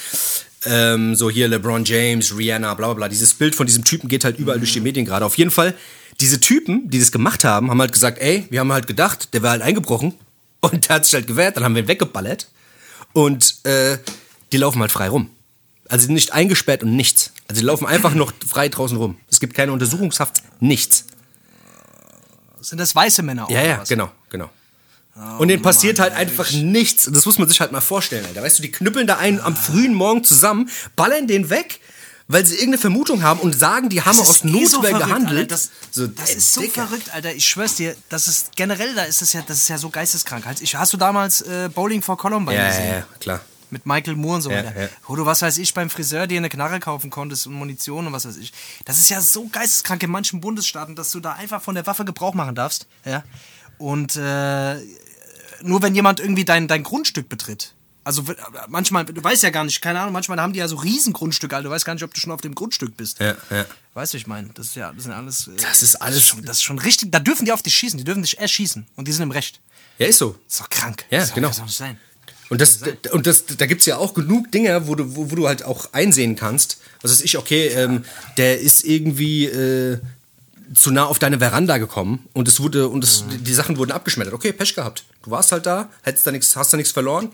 [0.66, 3.08] Ähm, so hier LeBron James, Rihanna, bla bla bla.
[3.08, 5.24] Dieses Bild von diesem Typen geht halt überall durch die Medien gerade.
[5.24, 5.74] Auf jeden Fall,
[6.20, 9.42] diese Typen, die das gemacht haben, haben halt gesagt, ey, wir haben halt gedacht, der
[9.42, 10.14] wäre halt eingebrochen
[10.60, 12.48] und der hat sich halt gewehrt, dann haben wir ihn weggeballert
[13.12, 13.98] und äh,
[14.52, 15.30] die laufen halt frei rum.
[15.88, 17.32] Also nicht eingesperrt und nichts.
[17.48, 19.18] Also die laufen einfach noch frei draußen rum.
[19.30, 21.04] Es gibt keine Untersuchungshaft, nichts.
[22.60, 23.50] Sind das weiße Männer auch?
[23.50, 23.88] Ja, ja, was?
[23.88, 24.50] genau, genau.
[25.38, 27.06] und denen passiert halt einfach nichts.
[27.06, 28.42] Und das muss man sich halt mal vorstellen, Alter.
[28.42, 31.80] Weißt du, die knüppeln da einen am frühen Morgen zusammen, ballern den weg,
[32.28, 35.06] weil sie irgendeine Vermutung haben und sagen, die haben aus ist eh so Notwehr verrückt,
[35.06, 35.38] gehandelt.
[35.38, 35.46] Alter.
[35.54, 36.86] Das, so, das ist so Dicker.
[36.86, 37.34] verrückt, Alter.
[37.34, 40.44] Ich schwör's dir, das ist generell, da ist es ja, das ist ja so geisteskrank.
[40.60, 42.86] Ich, hast du damals äh, Bowling for Columbine Ja, gesehen?
[42.88, 43.40] ja, ja, klar.
[43.70, 44.80] Mit Michael Moore und so Ja, weiter.
[44.82, 44.88] ja.
[45.06, 48.12] Wo du, was weiß ich, beim Friseur dir eine Knarre kaufen konntest und Munition und
[48.12, 48.52] was weiß ich.
[48.86, 52.04] Das ist ja so geisteskrank in manchen Bundesstaaten, dass du da einfach von der Waffe
[52.06, 52.86] Gebrauch machen darfst.
[53.04, 53.24] Ja.
[53.78, 54.76] Und äh,
[55.62, 57.74] nur wenn jemand irgendwie dein, dein Grundstück betritt.
[58.08, 58.34] Also w-
[58.68, 61.68] manchmal, du weißt ja gar nicht, keine Ahnung, manchmal haben die ja so Riesengrundstücke, Alter.
[61.68, 63.20] Du weißt gar nicht, ob du schon auf dem Grundstück bist.
[63.20, 63.66] Ja, ja.
[63.92, 65.48] Weißt du, ich meine, das ist ja, das sind alles.
[65.48, 67.12] äh, Das ist alles- schon, das ist schon richtig.
[67.12, 68.86] Da dürfen die auf dich schießen, die dürfen dich erschießen.
[68.96, 69.60] Und die sind im Recht.
[69.98, 70.36] Ja, ist so.
[70.46, 71.04] Das ist doch krank.
[71.10, 71.48] Ja, das genau.
[71.48, 71.98] Das soll nicht sein.
[72.48, 72.78] Und, das,
[73.12, 75.92] und das, da gibt's ja auch genug Dinge, wo du, wo, wo du halt auch
[75.92, 76.78] einsehen kannst.
[77.02, 78.04] Was weiß ich, okay, ähm,
[78.38, 79.98] der ist irgendwie äh,
[80.74, 84.32] zu nah auf deine Veranda gekommen und es wurde und es, die Sachen wurden abgeschmettert.
[84.32, 85.04] Okay, Pech gehabt.
[85.24, 87.30] Du warst halt da, hättest da nichts, hast da nichts verloren.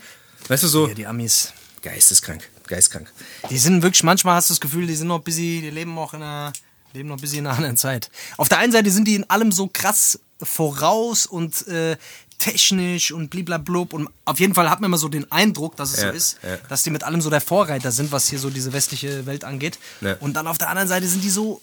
[0.49, 0.89] Weißt du so?
[0.89, 1.53] Ja, die Amis.
[1.83, 3.13] Geisteskrank, geistkrank.
[3.51, 6.15] Die sind wirklich, manchmal hast du das Gefühl, die sind noch busy, die leben auch
[6.15, 6.53] in einer,
[6.95, 8.11] leben noch busy in einer anderen Zeit.
[8.39, 11.97] Auf der einen Seite sind die in allem so krass voraus und äh,
[12.39, 16.01] technisch und bliblablub und auf jeden Fall hat man immer so den Eindruck, dass es
[16.03, 16.57] Ja, so ist, ja.
[16.69, 19.79] dass die mit allem so der Vorreiter sind, was hier so diese westliche Welt angeht.
[20.01, 20.17] Ja.
[20.21, 21.61] Und dann auf der anderen Seite sind die so,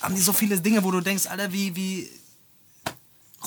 [0.00, 2.10] haben die so viele Dinge, wo du denkst, Alter, wie, wie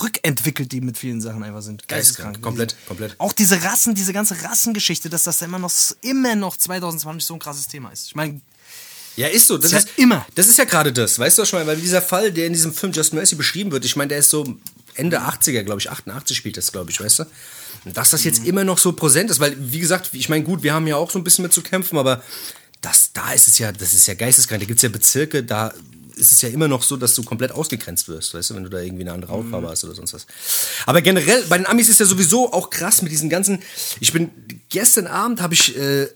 [0.01, 1.87] rückentwickelt die mit vielen Sachen einfach sind.
[1.87, 3.15] Geisteskrank, komplett, Diese- komplett.
[3.19, 7.39] Auch diese Rassen, diese ganze Rassengeschichte, dass das immer noch, immer noch 2020 so ein
[7.39, 8.05] krasses Thema ist.
[8.07, 8.41] Ich meine,
[9.15, 9.57] Ja, ist so.
[9.57, 10.25] Das Ist ist, ja immer.
[10.35, 12.73] Das ist ja gerade das, weißt du schon mal, weil dieser Fall, der in diesem
[12.73, 14.57] Film Just Mercy beschrieben wird, ich meine, der ist so
[14.93, 17.25] Ende 80er, glaube ich, 88 spielt das, glaube ich, weißt du?
[17.85, 20.61] Und dass das jetzt immer noch so präsent ist, weil, wie gesagt, ich meine, gut,
[20.63, 22.21] wir haben ja auch so ein bisschen mit zu kämpfen, aber
[22.81, 24.61] das, da ist es ja, das ist ja geisteskrank.
[24.61, 25.73] Da gibt es ja Bezirke, da
[26.17, 28.69] ist es ja immer noch so, dass du komplett ausgegrenzt wirst, weißt du, wenn du
[28.69, 30.27] da irgendwie eine andere Hautfarbe hast oder sonst was.
[30.85, 33.59] Aber generell, bei den Amis ist ja sowieso auch krass mit diesen ganzen.
[33.99, 34.29] Ich bin,
[34.69, 36.07] gestern Abend habe ich äh,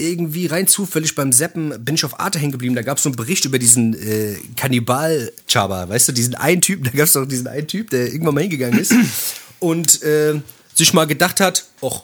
[0.00, 2.74] irgendwie rein zufällig beim Seppen bin ich auf Arte hängen geblieben.
[2.74, 6.84] Da gab es so einen Bericht über diesen äh, Kannibal-Chaba, weißt du, diesen einen Typen,
[6.90, 8.94] da gab es doch diesen einen Typ, der irgendwann mal hingegangen ist
[9.60, 10.40] und äh,
[10.74, 12.02] sich mal gedacht hat, ach,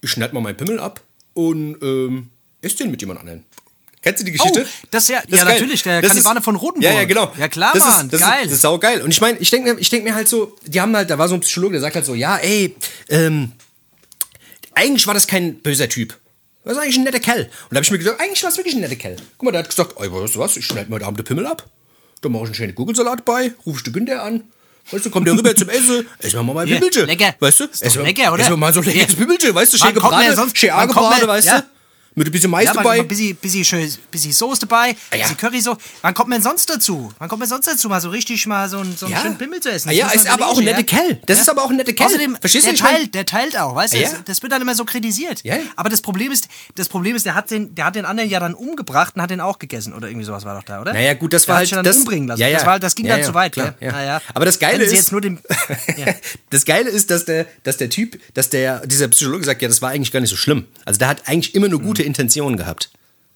[0.00, 1.00] ich schneid mal meinen Pimmel ab
[1.34, 2.28] und ähm,
[2.62, 3.44] esse den mit jemand anderen.
[4.06, 4.64] Kennst du die Geschichte?
[4.64, 5.44] Oh, das ja- ja, ist geil.
[5.44, 6.92] natürlich, der Das Kannibale ist- von Rotenburg.
[6.92, 7.32] Ja, ja, genau.
[7.36, 8.38] Ja, klar, das Mann, ist, das geil.
[8.42, 9.02] Ist, das ist saugeil.
[9.02, 11.18] Und ich meine, ich denke mir, ich denk mir halt so, die haben halt, da
[11.18, 12.76] war so ein Psychologe, der sagt halt so, ja, ey,
[13.08, 13.50] ähm,
[14.74, 16.16] eigentlich war das kein böser Typ.
[16.64, 17.42] Das war eigentlich ein netter Kerl.
[17.42, 19.16] Und da habe ich mir gedacht, eigentlich war es wirklich ein netter Kerl.
[19.38, 21.24] Guck mal, der hat gesagt, ey, weißt du was, ich schneide mir heute Abend den
[21.24, 21.64] Pimmel ab.
[22.22, 24.44] Da mache ich einen schönen Gurkelsalat bei, rufe ich den Günther an.
[24.90, 27.06] Weißt du, kommt der rüber zum Essen, essen wir mal mein Hier, Pimmelchen.
[27.06, 27.34] lecker.
[27.40, 27.64] Weißt du?
[27.64, 28.40] Ist Essen wir- lecker, oder?
[28.42, 29.14] Essen wir mal so ein leckeres.
[29.16, 31.60] Pimmelchen, weißt du, schön gebraten, schön angebraten, weißt ja.
[31.60, 31.66] du?
[32.18, 33.00] Mit ein bisschen Mais Ja, dabei.
[33.00, 35.18] ein bisschen, bisschen, schön, bisschen Soße dabei, ja.
[35.18, 35.76] bisschen Curry so.
[36.00, 37.12] Wann kommt man sonst dazu?
[37.18, 39.20] Wann kommt man sonst dazu, mal so richtig mal so, einen- so einen Ja.
[39.20, 39.90] schönen Pimmel zu essen?
[39.90, 41.20] Ah ja, Das muss ist aber auch ein netter Kerl.
[41.26, 42.06] Das ist aber auch ein netter Kerl.
[42.08, 43.98] Außerdem, Verstehst du, der mein- teilt, der teilt auch, weißt du?
[43.98, 44.08] Ja.
[44.08, 45.44] Das, das wird dann immer so kritisiert.
[45.44, 45.58] Ja.
[45.76, 48.40] Aber das Problem ist, das Problem ist, der hat den, der hat den anderen ja
[48.40, 50.94] dann umgebracht und hat den auch gegessen oder irgendwie sowas war doch da, oder?
[50.94, 51.70] Naja, gut, das der war halt.
[51.70, 52.40] dann das, umbringen lassen.
[52.40, 52.56] Ja, ja.
[52.56, 53.90] Das, war, das ging ja, dann ja, zu weit, klar, gell?
[53.92, 54.22] ja.
[54.32, 55.12] Aber das Geile ist.
[55.98, 56.14] ja.
[56.48, 59.82] Das Geile ist, dass der, dass der Typ, dass der, dieser Psychologe sagt, ja, das
[59.82, 60.64] war eigentlich gar nicht so schlimm.
[60.86, 62.90] Also der hat eigentlich immer nur gute Intentionen gehabt.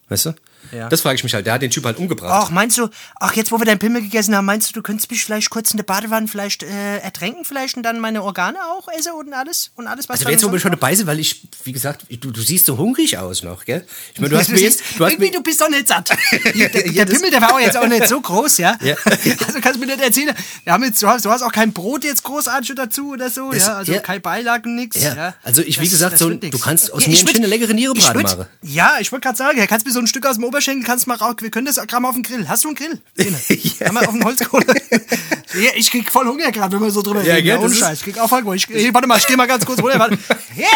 [0.08, 0.34] Weißt du?
[0.72, 0.88] Ja.
[0.88, 1.46] Das frage ich mich halt.
[1.46, 2.30] Der hat den Typ halt umgebracht.
[2.32, 5.10] Ach, meinst du, ach, jetzt wo wir deinen Pimmel gegessen haben, meinst du, du könntest
[5.10, 8.86] mich vielleicht kurz in der Badewanne vielleicht äh, ertränken vielleicht und dann meine Organe auch
[8.88, 9.70] essen und alles?
[9.76, 12.30] Und alles, was also jetzt, wo wir schon dabei sind, weil ich, wie gesagt, du,
[12.30, 13.84] du siehst so hungrig aus noch, gell?
[14.14, 15.68] Ich meine, du hast Du mir siehst, jetzt, du hast irgendwie, mir, du bist doch
[15.70, 16.10] nicht satt.
[16.54, 18.76] Der, der Ja, Pimmel, der war auch jetzt auch nicht so groß, ja?
[18.82, 18.94] Ja.
[19.46, 21.72] Also kannst du mir nicht erzählen, wir haben jetzt, du, hast, du hast auch kein
[21.72, 23.76] Brot jetzt großartig dazu oder so, Das- ja?
[23.76, 24.00] Also ja.
[24.00, 25.00] kein Beilagen, nix.
[25.02, 25.34] Ja.
[25.42, 28.46] Also ich, wie Das- gesagt, so, du kannst aus mir ich Nierenbraten würd- machen.
[28.62, 31.14] Ja, ich wollte gerade sagen, kannst mir so ein Stück aus dem Oberschenkel, kannst mal
[31.16, 32.48] raus, wir können das Gramm auf den Grill.
[32.48, 33.00] Hast du einen Grill?
[33.78, 33.86] Ja.
[33.86, 34.66] Haben wir auf den Holzkohle?
[35.54, 37.46] ja, ich krieg voll Hunger gerade, wenn wir so drüber Ja, reden.
[37.46, 37.98] gell, ohne ist- Scheiß.
[37.98, 38.54] Ich krieg auch voll Hunger.
[38.56, 39.98] Ich, hey, warte mal, ich geh mal ganz kurz runter.
[39.98, 40.18] Warte.
[40.54, 40.66] Hier!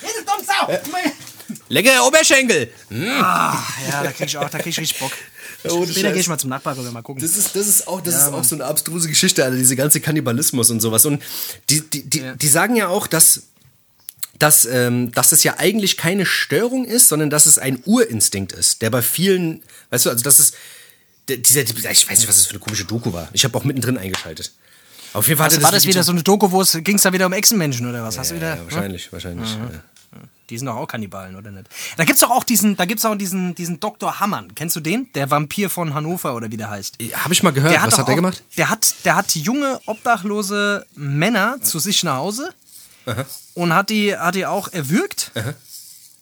[0.00, 0.92] Hier, du dumme Sau!
[1.70, 2.70] Lecker Oberschenkel.
[2.90, 3.56] Ja,
[4.02, 5.12] da krieg ich auch, da krieg ich richtig Bock.
[5.70, 7.20] Oh, Später gehe ich mal zum Nachbarn rüber, mal gucken.
[7.22, 10.00] Das ist, das ist auch, das ist auch so eine abstruse Geschichte, also diese ganze
[10.00, 11.04] Kannibalismus und sowas.
[11.04, 11.22] Und
[11.68, 12.34] die, die, die, Ja.
[12.34, 13.42] die sagen ja auch, dass,
[14.38, 18.82] dass, ähm, dass es ja eigentlich keine Störung ist, sondern dass es ein Urinstinkt ist,
[18.82, 20.54] der bei vielen, weißt du, also das ist,
[21.28, 23.28] der- dieser, ich weiß nicht, was das für eine komische Doku war.
[23.32, 24.52] Ich habe auch mittendrin eingeschaltet.
[25.14, 27.26] Auf jeden Fall Also war das wieder so eine Doku, wo es ging da wieder
[27.26, 28.18] um Echsenmenschen oder was?
[28.18, 28.56] Hast du Ja, wieder?
[28.56, 29.50] ja, wahrscheinlich, wahrscheinlich.
[29.50, 29.70] Ja.
[30.50, 31.66] Die sind doch auch Kannibalen, oder nicht?
[31.98, 34.18] Da gibt's doch auch diesen, da gibt's auch diesen, diesen Dr.
[34.20, 34.54] Hammann.
[34.54, 35.12] Kennst du den?
[35.14, 36.96] Der Vampir von Hannover oder wie der heißt.
[37.12, 38.42] Habe ich mal gehört, was doch hat der auch, gemacht?
[38.56, 42.54] Der hat, der hat junge, obdachlose Männer zu sich nach Hause
[43.58, 45.32] und hat die, hat die auch erwürgt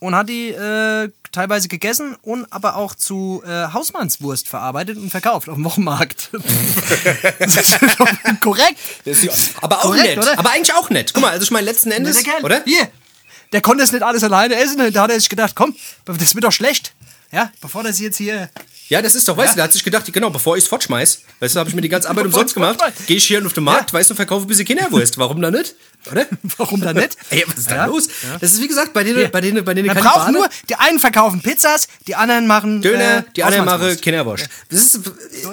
[0.00, 5.48] und hat die äh, teilweise gegessen und aber auch zu äh, Hausmannswurst verarbeitet und verkauft
[5.48, 6.30] auf dem Wochenmarkt.
[7.38, 8.08] das ist doch
[8.40, 8.78] korrekt.
[9.04, 10.18] Das ist- Aber auch Korrekt, nett.
[10.18, 10.38] oder?
[10.38, 11.12] Aber eigentlich auch nett.
[11.12, 12.62] Guck mal, also ich meine, letzten Endes, Der Kerl, oder?
[12.64, 12.88] Hier.
[13.52, 14.92] Der konnte es nicht alles alleine essen.
[14.92, 15.74] Da hat er sich gedacht, komm,
[16.06, 16.92] das wird doch schlecht.
[17.32, 18.48] Ja, bevor das jetzt hier.
[18.88, 19.52] Ja, das ist doch, weißt Ja.
[19.52, 21.82] du, der hat sich gedacht, genau, bevor ich es fortschmeiß, weißt du, habe ich mir
[21.82, 24.48] die ganze Arbeit umsonst gemacht, gehe ich hier auf den Markt, weißt du, verkaufe ein
[24.48, 25.18] bisschen Kinderwurst.
[25.18, 25.74] Warum da nicht?
[26.10, 26.26] Oder?
[26.56, 27.16] Warum da nicht?
[27.30, 27.86] Ey, was ist da Ja.
[27.86, 28.08] los?
[28.40, 29.28] Das ist wie gesagt, bei denen, Hier.
[29.28, 32.82] bei denen, bei denen Man braucht nur, die einen verkaufen Pizzas, die anderen machen.
[32.82, 33.96] Döner, äh, die anderen machen.
[34.00, 34.48] Kinderwurst.
[34.70, 35.12] Das ist, ist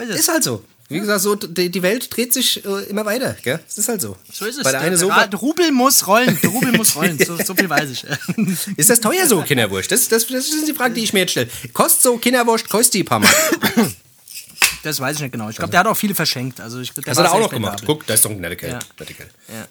[0.09, 0.19] es.
[0.19, 0.63] ist halt so.
[0.89, 3.59] Wie gesagt, so, die, die Welt dreht sich äh, immer weiter, gell?
[3.65, 4.15] Das ist halt so.
[4.31, 4.63] So ist es.
[4.63, 6.37] Bei der eine der, so, der Rubel muss rollen.
[6.43, 7.17] Der Rubel muss rollen.
[7.25, 8.05] So, so viel weiß ich.
[8.77, 9.91] ist das teuer so, Kinderwurst?
[9.91, 11.49] Das, das, das ist die Frage, die ich mir jetzt stelle.
[11.71, 13.29] Kostet so Kinderwurst, kostet die ein paar Mal?
[14.83, 15.49] Das weiß ich nicht genau.
[15.49, 16.59] Ich glaube, der hat auch viele verschenkt.
[16.59, 17.83] Also ich, Das hat er auch noch gemacht.
[17.85, 18.71] Guck, da ist doch ein Kerl.
[18.71, 18.79] Ja.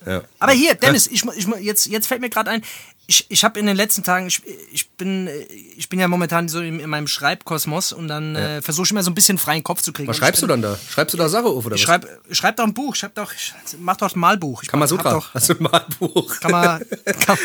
[0.06, 0.12] Ja.
[0.12, 0.22] Ja.
[0.38, 2.62] Aber hier, Dennis, ich, ich, jetzt, jetzt fällt mir gerade ein,
[3.06, 5.42] ich, ich habe in den letzten Tagen, ich, ich, bin, äh,
[5.76, 9.02] ich bin ja momentan so in, in meinem Schreibkosmos und dann äh, versuche ich immer
[9.02, 10.08] so ein bisschen freien Kopf zu kriegen.
[10.08, 10.78] Was schreibst ich, du dann da?
[10.88, 11.86] Schreibst du da Sache auf oder Ich was?
[11.86, 14.62] schreibe schreib doch ein Buch, ich doch, ich mach doch ein Malbuch.
[14.62, 15.14] Ich Kann man so hab dran?
[15.14, 16.40] doch, Hast du ein Malbuch?
[16.40, 16.82] kann man,
[17.26, 17.38] kann,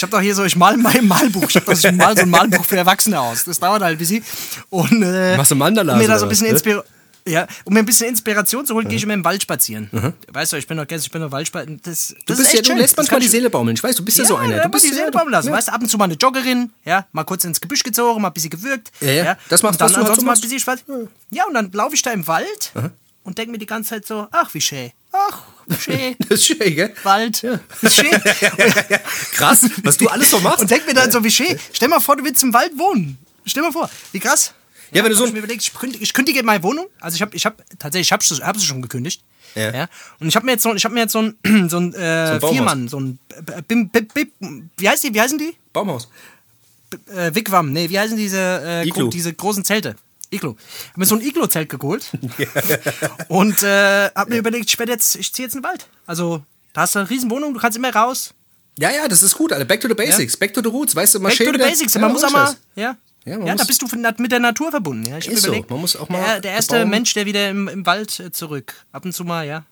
[0.00, 2.30] ich habe doch hier so, ich mal mein Malbuch, ich, hab doch, mal so ein
[2.30, 3.44] Malbuch für Erwachsene aus.
[3.44, 4.24] Das dauert halt ein bisschen.
[4.70, 6.54] Und, äh, Machst du Mandalas um mir da so ein bisschen ne?
[6.54, 6.82] Inspira
[7.28, 9.90] ja, um mir ein bisschen Inspiration zu holen, gehe ich immer im Wald spazieren.
[10.32, 11.78] Weißt du, ich bin doch gestern, ich bin doch Wald spazieren.
[11.84, 13.76] Das, Du das bist ist ja, du lässt Das manchmal kann die Seele baumeln.
[13.76, 14.56] Ich weiß, du bist ja, so einer.
[14.56, 15.48] Ja, Du mal bist die ja, Seele baumeln lassen.
[15.48, 15.52] Ja.
[15.52, 18.28] Weißt du, ab und zu mal eine Joggerin, ja, mal kurz ins Gebüsch gezogen, mal
[18.28, 18.90] ein bisschen gewürgt.
[19.02, 19.36] Ja, ja.
[19.50, 20.84] Das machst dann was du so ansonsten mal ein bisschen Spaß.
[21.30, 22.72] Ja, und dann laufe ich da im Wald
[23.30, 24.90] und denke mir die ganze Zeit so, ach, wie schön.
[25.12, 25.42] Ach,
[25.78, 26.16] schön.
[26.28, 26.92] Das ist schön, gell?
[27.04, 27.42] Wald.
[27.80, 28.10] Wie schön.
[29.32, 30.60] Krass, was du alles so machst.
[30.60, 31.58] Und denk mir dann so, wie schön.
[31.72, 33.18] Stell mal vor, du willst im Wald wohnen.
[33.46, 34.52] Stell mal vor, wie krass.
[34.92, 36.86] Ja, wenn du so hab ein- ich mir überlegt, ich, kündige, ich kündige meine Wohnung.
[37.00, 39.22] Also ich habe, ich habe tatsächlich, ich habe sie hab schon gekündigt.
[39.54, 39.88] Ja.
[40.20, 41.36] Und ich habe mir jetzt so, ich habe mir jetzt so ein,
[41.70, 42.50] so ein, äh, Baumhaus.
[42.50, 45.56] Viermann, so ein, äh, Bim, Bim, Bim, wie heißt die, wie heißen die?
[45.72, 46.08] Baumhaus.
[47.14, 49.94] Äh, Wigwam, nee, wie heißen diese, äh, gro diese großen Zelte?
[50.30, 50.56] Iglo.
[50.90, 52.10] Hab mir so ein Iglo-Zelt geholt
[53.28, 55.86] und äh, hab mir überlegt, ich jetzt, ich ziehe jetzt in den Wald.
[56.06, 58.32] Also, da hast du eine riesen Wohnung, du kannst immer raus.
[58.78, 59.64] Ja, ja, das ist gut, Alter.
[59.64, 60.36] Back to the Basics.
[60.36, 60.94] Back to the roots.
[60.94, 61.98] Weißt du, mal Back to schön the wieder- Basics.
[61.98, 62.96] Man muss auch mal, ja.
[63.26, 65.06] Ja, Ja, man da muss- bist du von- mit der Natur verbunden.
[65.06, 65.52] Ja, ich hab Ist so.
[65.68, 68.30] Man muss auch mal Der, der erste gebaut- Mensch, der wieder im, im Wald äh,
[68.32, 68.72] zurück.
[68.92, 69.64] Ab und zu mal, ja.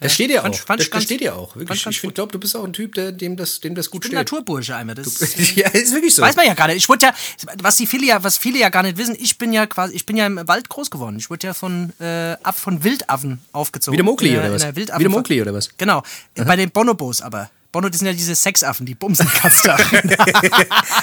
[0.00, 0.42] Das steht dir auch.
[0.44, 1.52] Fand ich- fand das, das steht dir auch.
[1.52, 1.78] fand Wirklich.
[1.78, 4.04] ich ganz Ich glaube, du bist auch ein Typ, der, dem, das, dem das gut
[4.04, 4.30] Ich bin steht.
[4.32, 4.94] Naturbursche einmal.
[4.94, 5.18] Das
[5.56, 6.22] ja, ist wirklich so.
[6.22, 6.76] weiß man ja gar nicht.
[6.76, 7.14] Ich wurde ja,
[7.62, 10.04] was die viele ja, was viele ja gar nicht wissen, ich bin ja quasi, ich
[10.06, 11.16] bin ja im Wald groß geworden.
[11.18, 13.92] Ich wurde ja von, äh, ab von Wildaffen aufgezogen.
[13.94, 14.76] Wie der Mowgli oder was?
[14.76, 15.70] Wie der Mowgli oder was?
[15.78, 16.02] Genau.
[16.34, 17.50] Bei den Bonobos aber.
[17.74, 19.26] Bono, das sind ja diese Sexaffen, die bumsen.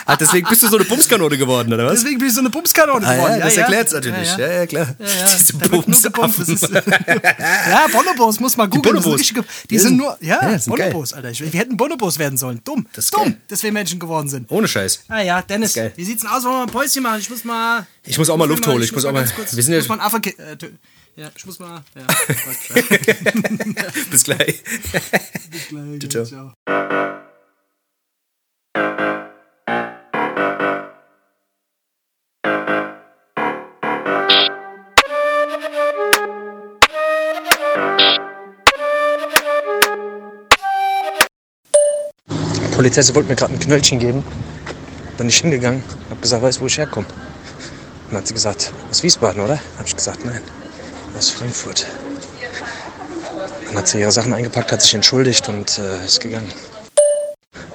[0.05, 1.99] Ah, deswegen bist du so eine Bumskanone geworden, oder was?
[2.01, 3.39] Deswegen bin ich so eine Bumskanone Ah, geworden.
[3.39, 4.29] ja, das natürlich.
[4.31, 4.53] Ja, Ja, ja.
[4.59, 4.95] ja, klar.
[4.99, 6.05] Ja, ja, Diese gebumst.
[6.05, 9.01] Das ist- ja, Bonobos muss man googeln.
[9.01, 9.33] sind Bonobos.
[9.69, 10.57] Die sind nur, ja.
[10.65, 11.31] Bonobos, Alter.
[11.37, 12.61] Wir hätten Bonobos werden sollen.
[12.63, 12.87] Dumm.
[12.93, 13.37] Das ist Dumm, geil.
[13.49, 14.49] dass wir Menschen geworden sind.
[14.49, 15.03] Ohne Scheiß.
[15.09, 17.19] Ah ja, Dennis, wie sieht's denn aus, wollen wir ein Päuschen machen?
[17.19, 17.85] Ich muss mal...
[18.05, 18.81] Ich muss auch mal Luft holen.
[18.81, 19.25] Ich muss auch mal.
[19.51, 19.81] Wir sind ja.
[21.15, 21.83] Ja, ich muss mal...
[21.95, 24.09] Ja, weiß Bescheid.
[24.09, 24.63] Bis gleich.
[26.09, 26.25] Ciao.
[26.25, 26.53] Ciao.
[42.55, 44.23] Die Polizistin wollte mir gerade ein Knöllchen geben.
[45.17, 47.05] Bin ich hingegangen, hab gesagt, weißt du, wo ich herkomme?
[48.09, 49.59] Dann hat sie gesagt, aus Wiesbaden, oder?
[49.77, 50.41] Hab ich gesagt, nein,
[51.21, 51.85] aus Frankfurt.
[53.67, 56.51] Dann hat sie ihre Sachen eingepackt, hat sich entschuldigt und äh, ist gegangen.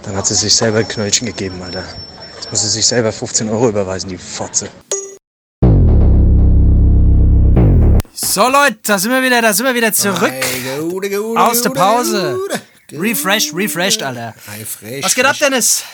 [0.02, 1.84] Dann hat sie sich selber ein Knöllchen gegeben, Alter.
[2.34, 4.68] Jetzt muss sie sich selber 15 Euro überweisen, die Fotze.
[8.14, 10.32] So Leute, da sind wir wieder, da sind wir wieder zurück.
[11.36, 12.40] Aus der Pause.
[12.90, 14.34] Refreshed, refreshed, Alter.
[15.02, 15.84] Was geht ab, Dennis?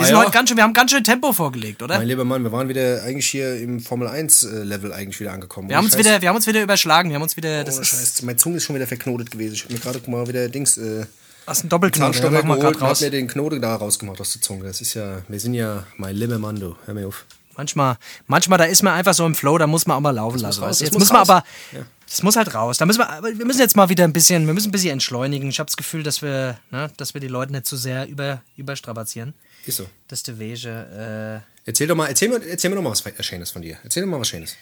[0.00, 0.20] Wir Ah, sind ja.
[0.22, 1.98] heute ganz schön, wir haben ganz schön Tempo vorgelegt, oder?
[1.98, 5.68] Mein lieber Mann, wir waren wieder eigentlich hier im Formel 1 äh, eigentlich wieder angekommen.
[5.68, 7.82] Wir haben uns wieder, wir haben uns wieder überschlagen, wir haben uns wieder, das Ohne
[7.82, 8.22] ist, Scheiß.
[8.22, 9.54] Meine Zunge ist schon wieder verknotet gewesen.
[9.54, 10.76] Ich habe mir gerade mal wieder Dings.
[10.78, 11.06] Äh,
[11.46, 13.00] Hast einen Doppelknoten, Zahnstocher mach mal hab raus.
[13.00, 14.64] mir den Knoten da rausgemacht aus der Zunge.
[14.64, 16.76] Das ist ja, wir sind ja mein Limmermando.
[16.86, 17.24] Hör mir auf.
[17.56, 20.38] Manchmal, manchmal, da ist man einfach so im Flow, da muss man auch mal laufen
[20.38, 20.60] lassen.
[20.62, 20.84] raus, weißt du?
[20.84, 21.28] das Jetzt muss muss man raus.
[21.30, 22.78] aber, das muss halt raus.
[22.78, 25.48] Da müssen wir, wir müssen jetzt mal wieder ein bisschen, wir müssen ein bisschen entschleunigen.
[25.50, 28.42] Ich habe das Gefühl, dass wir, ne, dass wir die Leute nicht zu sehr über,
[28.56, 29.34] überstrapazieren.
[29.66, 29.86] Ist so.
[30.08, 31.42] Das ist der Wege.
[31.44, 33.78] Äh, Erzähl doch mal, erzähl mir, erzähl mir doch mal was Schönes von dir.
[33.84, 34.56] Erzähl doch mal was Schönes.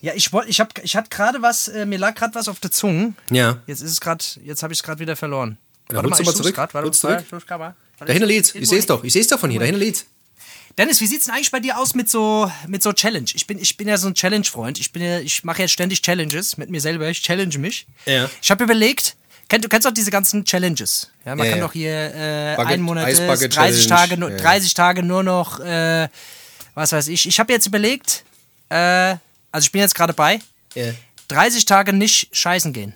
[0.00, 2.58] ja, ich wollte, ich hab, ich hatte gerade was, äh, mir lag gerade was auf
[2.60, 3.14] der Zunge.
[3.30, 3.62] Ja.
[3.66, 5.56] Jetzt ist es gerade, jetzt habe ich es gerade wieder verloren.
[5.92, 6.54] Ja, holst du ich mal such's zurück.
[6.54, 7.42] grad, warte, Holst warte, zurück.
[7.44, 7.58] ich mal.
[7.58, 8.50] Warte, Dahinter liegt's.
[8.50, 9.04] Ich irgendwo- seh's doch.
[9.04, 9.60] Ich seh's doch von hier.
[9.60, 10.06] Dahinter liegt's.
[10.78, 13.26] Dennis, wie sieht's denn eigentlich bei dir aus mit so mit so Challenge?
[13.34, 14.78] Ich bin ich bin ja so ein Challenge Freund.
[14.78, 17.08] Ich bin ja ich mache ja ständig Challenges mit mir selber.
[17.10, 17.86] Ich challenge mich.
[18.06, 18.30] Ja.
[18.40, 19.16] Ich habe überlegt,
[19.50, 21.10] kennt, du kennst doch diese ganzen Challenges.
[21.26, 24.08] Ja, man Ja, kann doch hier äh, Bucket- ein Monat, Ice Bucket 30 Challenge.
[24.08, 24.36] Tage, nur, Ja.
[24.38, 26.08] 30 Tage nur noch äh,
[26.74, 27.26] was weiß ich.
[27.28, 28.24] Ich habe jetzt überlegt,
[28.70, 29.16] äh,
[29.52, 30.40] also ich bin jetzt gerade bei
[30.74, 30.92] Ja.
[31.28, 32.94] 30 Tage nicht scheißen gehen.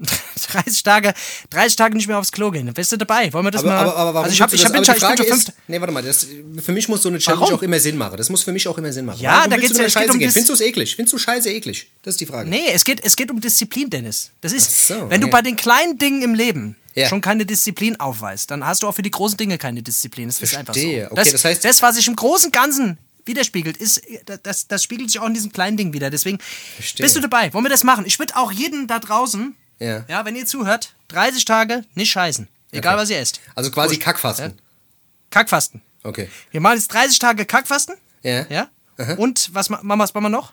[0.00, 1.12] 30 Tage,
[1.50, 2.72] 30 Tage nicht mehr aufs Klo gehen.
[2.72, 3.32] Bist du dabei?
[3.32, 3.78] Wollen wir das Aber, mal?
[3.80, 4.82] aber, aber warum also ich habe ich du hab, das?
[4.96, 6.26] ich Aber hab, die ich bin Frage schon fünf, nee, warte mal, das,
[6.64, 7.54] für mich muss so eine Challenge Warum?
[7.56, 8.16] auch immer Sinn machen.
[8.16, 9.20] Das muss für mich auch immer Sinn machen.
[9.20, 10.28] Ja, Warum da geht's ja- es geht um gehen?
[10.28, 10.94] das- Findest du es eklig?
[10.96, 11.90] Findest du scheiße eklig?
[12.02, 12.48] Das ist die Frage.
[12.48, 14.30] Nee, es geht, es geht um Disziplin, Dennis.
[14.40, 15.32] Das ist, so, wenn du ja.
[15.32, 17.08] bei den kleinen Dingen im Leben Ja.
[17.08, 20.28] schon keine Disziplin aufweist, dann hast du auch für die großen Dinge keine Disziplin.
[20.28, 20.80] Das ist einfach so.
[20.80, 21.06] Verstehe.
[21.10, 24.00] Okay, das, das heißt- das, was sich im Großen und Ganzen widerspiegelt, ist,
[24.44, 26.08] das, das spiegelt sich auch in diesem kleinen Ding wieder.
[26.08, 26.38] Deswegen
[26.76, 27.04] Verstehe.
[27.04, 27.52] bist du dabei.
[27.52, 28.04] Wollen wir das machen?
[28.06, 30.04] Ich würde auch jeden da draußen, Ja.
[30.08, 32.48] ja, wenn ihr zuhört, 30 Tage nicht scheißen.
[32.72, 33.02] Egal, Okay.
[33.02, 33.40] was ihr esst.
[33.54, 34.58] Also quasi Kackfasten.
[35.30, 35.82] Kackfasten.
[36.02, 36.28] Okay.
[36.50, 37.96] Wir machen jetzt 30 Tage Kackfasten.
[38.22, 38.46] Ja.
[38.48, 38.68] Ja.
[39.16, 40.52] Und was ma- machen wir was machen wir noch?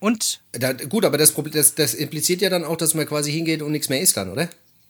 [0.00, 3.32] Und Da, gut, aber das, Problem- das, das impliziert ja dann auch, dass man quasi
[3.32, 4.48] hingeht und nichts mehr isst dann, oder?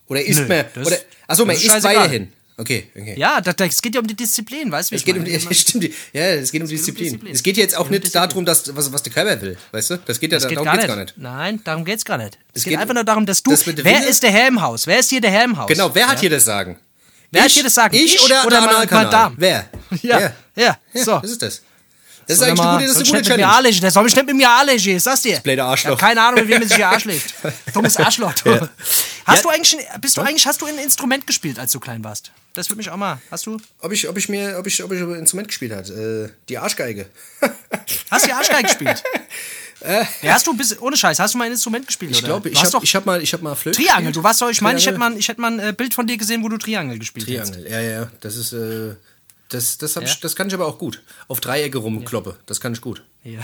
[0.09, 0.65] Oder isst Nö, man.
[0.75, 0.97] das- Oder,
[1.27, 2.33] achso, man isst weiterhin.
[2.61, 3.15] Okay, okay.
[3.17, 4.95] ja, das, das geht ja um die Disziplin, weißt du?
[4.97, 7.05] Es geht um die, stimmt, ja, es geht um Disziplin.
[7.05, 7.33] Disziplin.
[7.35, 8.29] Es geht jetzt auch Es geht um nicht Disziplin.
[8.31, 9.97] darum, dass, was, was der Körper will, weißt du?
[10.05, 10.97] Das geht ja, Das geht darum gar geht's nicht.
[10.97, 11.15] gar nicht.
[11.19, 12.35] Nein, darum geht's gar nicht.
[12.53, 13.51] Es, Es geht, geht- einfach nur darum, dass du.
[13.53, 14.87] das wer Wille- ist der Herr im Haus?
[14.89, 15.69] Wer ist hier der Herr im Haus?
[15.69, 16.21] Genau, wer hat ja?
[16.23, 16.77] hier das Sagen?
[17.31, 17.95] Wer hat ich, hier das Sagen?
[17.95, 19.35] Ich, Ich oder, oder mein Darm?
[19.37, 19.69] Wer?
[20.03, 21.19] Ja, ja, ja so.
[21.21, 21.63] Das ist das.
[22.29, 23.57] Das ist eigentlich eine gute, das ist eine ich gute nicht mit mir Challenge.
[23.59, 23.81] anlegen?
[23.81, 25.41] Der soll mich nicht mit mir anlegen, ist das dir?
[25.41, 25.91] blöder Arschloch.
[25.93, 27.35] Hab keine Ahnung, mit wem man sich hier anschlägt.
[27.75, 28.35] Dummes Arschloch.
[28.35, 28.51] Du.
[28.51, 28.69] Ja.
[29.25, 29.43] Hast Ja.
[29.43, 32.31] du eigentlich, ein- bist du eigentlich, hast du ein Instrument gespielt, als du klein warst?
[32.55, 33.19] Das würde mich auch mal.
[33.31, 33.57] Hast du?
[33.81, 35.89] Ob ich, ob ich mir, ob ich, ob ich ein Instrument gespielt hat?
[35.91, 37.07] Äh, die Arschgeige.
[38.11, 39.03] Hast du die Arschgeige gespielt?
[40.23, 42.11] ja, hast du bis, ohne Scheiß, hast du mal ein Instrument gespielt?
[42.11, 44.11] Ich glaube, ich habe hab mal, ich hab mal Flöte Triangel.
[44.13, 45.15] Du warst doch, ich meine, ich hätte Triangel.
[45.15, 47.53] mal, ich hätte mal ein äh, Bild von dir gesehen, wo du Triangel gespielt hast.
[47.55, 48.11] Triangel, ja, ja, ja.
[48.21, 48.95] Das ist, äh,
[49.49, 50.03] das, das, Ja?
[50.03, 51.03] ich, das kann ich aber auch gut.
[51.29, 52.37] Auf Dreiecke rumkloppe.
[52.47, 53.03] Das kann ich gut.
[53.25, 53.41] Ja.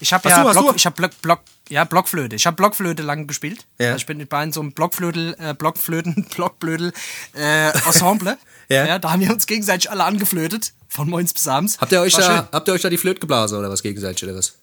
[0.00, 2.36] Ich habe Hast ja du- hast Block, du- ich hab Block, Block, ja, Blockflöte.
[2.36, 3.64] Ich habe Blockflöte lang gespielt.
[3.78, 3.88] Ja.
[3.88, 6.92] Also ich bin bei so einem Blockflötel, äh, Blockflöten, Blockblödel
[7.36, 8.38] äh, Ensemble.
[8.70, 8.98] Ja.
[8.98, 10.72] Da haben wir uns gegenseitig alle angeflötet.
[10.88, 11.78] Von morgens bis abends.
[11.80, 12.48] Habt ihr euch War da, schön.
[12.50, 14.54] habt ihr euch da die Flöte geblasen oder was gegenseitig oder was?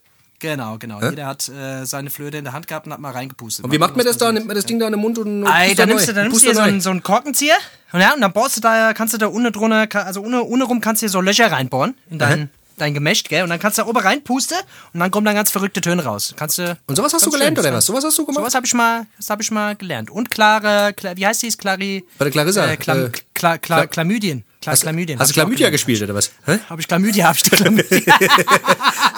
[0.41, 0.99] Genau, genau.
[1.01, 3.63] Jeder hat äh, seine Flöte in der Hand gehabt und hat mal reingepustet.
[3.63, 4.31] Und wie macht man das da?
[4.31, 6.23] Nimmt man das Ding da in den Mund und Ei, pust da nimmst du, da
[6.23, 7.57] nimmst du so einen, so einen Korkenzieher
[7.93, 10.63] und, ja, und dann bohrst du da, kannst du da unten drunter, also ohne, ohne
[10.63, 13.43] rum kannst du hier so Löcher reinbohren in dein, dein Gemächt, gell?
[13.43, 14.57] Und dann kannst du da oben reinpusten
[14.93, 16.33] und dann kommen dann ganz verrückte Töne raus.
[16.35, 16.75] Kannst du.
[16.87, 17.85] Und sowas hast du gelernt oder was?
[17.85, 18.39] Sowas hast du gemacht?
[18.41, 20.09] Sowas habe ich mal, das habe ich mal gelernt.
[20.09, 21.49] Und klare, Kla- wie heißt die?
[21.49, 22.03] Clari?
[22.17, 24.43] Bei der Clarissa, Äh, Klam, äh, Kla, Kla, Kla- Chlamydien.
[24.61, 25.19] Kla, Chlamydien.
[25.19, 26.31] Hast du Chlamydia gespielt oder was?
[26.45, 26.59] Hä?
[26.69, 28.15] Habe ich Chlamydia, habe ich die Chlamydia.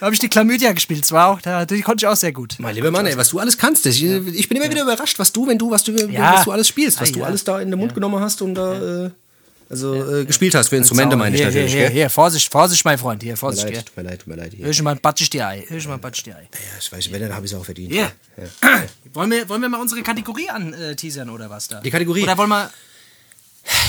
[0.00, 1.02] habe ich die Chlamydia gespielt.
[1.02, 2.54] Das war auch, da- die konnte ich auch sehr gut.
[2.58, 3.86] Mein lieber Mann, ey, was du alles kannst.
[3.86, 6.34] Ich, ich bin immer wieder überrascht, was du, wenn du, was du, Ja.
[6.36, 7.26] was du alles spielst, was du ja.
[7.26, 9.10] alles da in den Mund genommen hast und da, äh,
[9.68, 11.72] also äh, gespielt hast für Instrumente, meine ich hier, natürlich.
[11.72, 13.22] Hier, hier, hier, Vorsicht, Vorsicht, mein Freund.
[13.22, 14.28] Hier, Vorsicht, mir leid, tut mir leid, tut
[14.60, 14.82] mir leid.
[14.82, 15.64] Mal, batsch ich dir Ei.
[15.86, 16.48] Mal, batsch ich dir Ei.
[16.52, 17.92] Ja, ich weiß, wenn, dann habe ich es auch verdient.
[17.92, 18.10] Ja.
[19.12, 21.80] Wollen, wir, wollen wir mal unsere Kategorie anteasern oder was da?
[21.80, 22.22] Die Kategorie?
[22.24, 22.70] Oder wollen wir.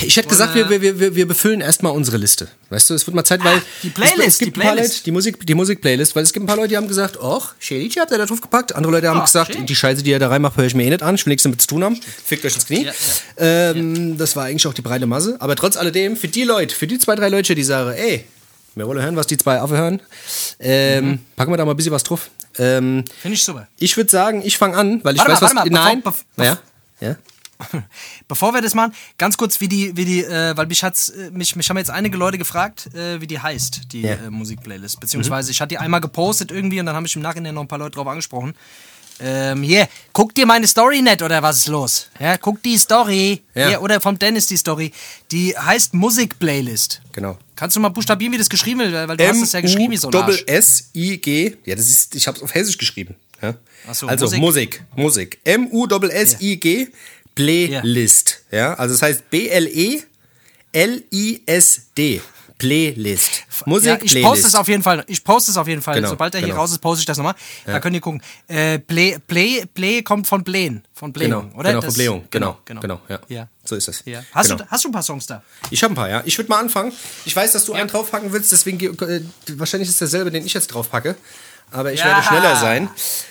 [0.04, 2.48] Ich hätte gesagt, wir, wir, wir, wir befüllen erstmal unsere Liste.
[2.70, 3.56] Weißt du, es wird mal Zeit, weil.
[3.56, 4.92] Ah, die Playlist, Es, es gibt die Playlist.
[4.94, 7.54] Leute, die Musik, die Musik-Playlist, weil es gibt ein paar Leute, die haben gesagt, ach,
[7.58, 8.74] Schelici habt ihr da drauf gepackt.
[8.74, 9.66] Andere Leute haben Ah, gesagt, schön.
[9.66, 11.14] die Scheiße, die ihr da reinmacht, höre ich mir eh nicht an.
[11.14, 11.98] Ich will nichts damit zu tun haben.
[12.24, 12.84] Fickt euch ins Knie.
[12.84, 12.92] Ja,
[13.38, 15.36] Ähm, Das war eigentlich auch die breite Masse.
[15.40, 18.24] Aber trotz alledem, für die Leute, für die zwei, drei Leute, die sagen, ey,
[18.74, 20.00] wir wollen hören, was die zwei Affe hören,
[20.60, 21.18] ähm, Mhm.
[21.36, 22.30] packen wir da mal ein bisschen was drauf.
[22.58, 23.66] Ähm, Finde ich super.
[23.78, 25.54] ich würde sagen, ich fange an, weil ich Warte weiß, mal, was.
[25.54, 26.02] mal, nein.
[26.02, 26.58] bevor- bev- ja.
[27.00, 27.16] Ja.
[28.28, 31.30] Bevor wir das machen, ganz kurz, wie die, wie die, äh, weil mich hat's, äh,
[31.30, 34.14] mich, mich haben jetzt einige Leute gefragt, äh, wie die heißt, die Ja.
[34.14, 35.00] äh, Musikplaylist.
[35.00, 37.68] Beziehungsweise ich hatte die einmal gepostet irgendwie und dann haben mich im Nachhinein noch ein
[37.68, 38.54] paar Leute drauf angesprochen.
[39.20, 42.08] Ähm, hier, guck dir meine Story nicht oder was ist los?
[42.18, 43.42] Ja, guck die Story.
[43.54, 43.68] Ja.
[43.68, 44.90] Hier, oder vom Dennis die Story.
[45.30, 47.02] Die heißt Musikplaylist.
[47.12, 47.38] Genau.
[47.54, 48.92] Kannst du mal buchstabieren, wie das geschrieben wird?
[49.08, 50.40] Weil du hast es ja geschrieben, wie so ein Arsch.
[50.40, 51.56] M-U-S-S-I-G.
[51.64, 53.14] Ja, das ist, ich habe es auf Hessisch geschrieben.
[53.40, 53.54] Ja?
[53.92, 54.40] So, also Musik.
[54.40, 55.38] Musik, Musik.
[55.44, 56.88] M-U-S-S-I-G,
[57.34, 58.42] Playlist.
[58.50, 58.74] Ja.
[58.74, 59.30] also das heißt
[60.74, 62.20] B-L-E-L-I-S-D.
[62.58, 63.42] Playlist.
[63.66, 64.24] Musik ja, ich Playlist.
[64.30, 65.02] poste es auf jeden Fall.
[65.08, 65.96] Ich poste es auf jeden Fall.
[65.96, 66.60] Genau, Sobald er hier genau.
[66.60, 67.34] raus ist, poste ich das nochmal.
[67.66, 68.22] Da könnt ihr gucken.
[68.46, 70.84] Äh, Play, Play, Play kommt von Blähen.
[70.94, 71.70] Von Blähung, Genau, oder?
[71.70, 72.24] genau, Das- von Blähung.
[72.30, 72.80] Genau, genau.
[72.80, 73.18] genau, ja.
[73.26, 73.48] Ja.
[73.64, 74.02] So ist es.
[74.04, 74.22] ja.
[74.32, 74.62] Hast, genau.
[74.62, 75.42] du, hast du ein paar Songs da?
[75.70, 76.22] Ich habe ein paar, ja.
[76.24, 76.92] Ich würde mal anfangen.
[77.24, 79.22] Ich weiß, dass du einen draufpacken willst, deswegen ge- äh,
[79.56, 81.16] wahrscheinlich ist derselbe, den ich jetzt draufpacke.
[81.72, 82.06] Aber ich Ja.
[82.06, 82.88] werde schneller sein.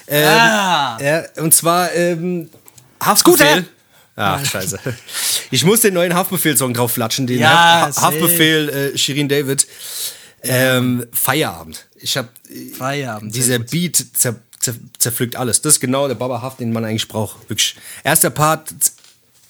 [0.07, 2.49] Ähm, ja, und zwar ähm,
[3.15, 3.63] Scooter.
[4.15, 4.79] Ach, scheiße.
[5.51, 7.27] Ich muss den neuen Haftbefehl-Song drauf flatschen.
[7.27, 8.01] Den Ja, Ha.
[8.01, 9.65] Haftbefehl äh, Shirin David.
[10.43, 11.85] Ähm, Feierabend.
[11.95, 12.29] Ich habe
[12.77, 13.33] Feierabend.
[13.35, 15.61] dieser Beat zer, zer, zerpflückt alles.
[15.61, 17.49] Das ist genau der Baba Haft, den man eigentlich braucht.
[17.49, 17.75] Wirklich.
[18.03, 18.73] Erster Part,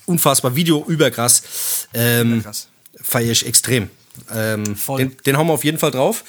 [0.06, 0.56] unfassbar.
[0.56, 1.88] Video überkrass.
[1.94, 2.68] Ähm, Überkrass.
[3.02, 3.90] Feier ich extrem.
[4.34, 4.98] Ähm, Voll.
[5.00, 6.24] Den, den hauen wir auf jeden Fall drauf.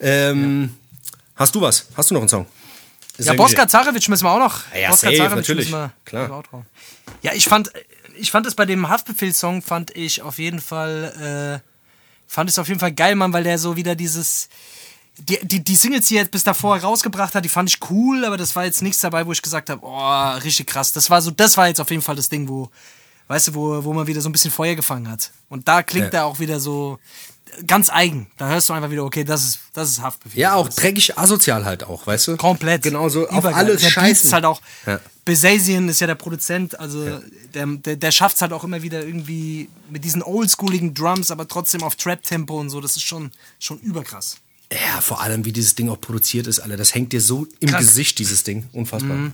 [0.00, 0.76] Ähm,
[1.36, 1.86] Hast du was?
[1.96, 2.46] Hast du noch einen Song?
[3.18, 4.60] Ist Ja, Boska Zarevic müssen wir auch noch.
[4.80, 5.66] Ja, Boska safe, natürlich.
[5.70, 6.42] müssen wir- Klar.
[7.24, 7.72] Ja, ich fand,
[8.16, 11.68] ich fand es bei dem Haftbefehl-Song, fand ich auf jeden Fall, äh,
[12.26, 14.48] fand es auf jeden Fall geil, Mann, weil der so wieder dieses,
[15.18, 18.36] die, die, die Singles, die er bis davor rausgebracht hat, die fand ich cool, aber
[18.36, 20.92] das war jetzt nichts dabei, wo ich gesagt habe, oh, richtig krass.
[20.92, 22.68] Das war so, das war jetzt auf jeden Fall das Ding, wo,
[23.28, 25.30] weißt du, wo, wo man wieder so ein bisschen Feuer gefangen hat.
[25.48, 26.20] Und da klingt Ja.
[26.20, 26.98] er auch wieder so
[27.66, 28.28] ganz eigen.
[28.36, 30.40] Da hörst du einfach wieder, okay, das ist, das ist Haftbefehl.
[30.40, 32.36] Ja, auch dreckig asozial halt auch, weißt du?
[32.36, 32.82] Komplett.
[32.82, 33.54] Genauso auf Übergeil.
[33.54, 34.32] alles scheißen.
[34.32, 34.60] halt auch.
[34.86, 34.98] Ja.
[35.24, 37.04] Besazian ist ja der Produzent, also
[37.54, 41.48] der, der, der schafft es halt auch immer wieder irgendwie mit diesen oldschooligen Drums, aber
[41.48, 42.80] trotzdem auf Trap-Tempo und so.
[42.80, 44.36] Das ist schon, schon überkrass.
[44.72, 46.76] Ja, vor allem, wie dieses Ding auch produziert ist, Alter.
[46.76, 47.82] Das hängt dir so im Krass.
[47.82, 47.86] Mhm.
[47.86, 48.66] Gesicht, dieses Ding.
[48.72, 49.32] Unfassbar.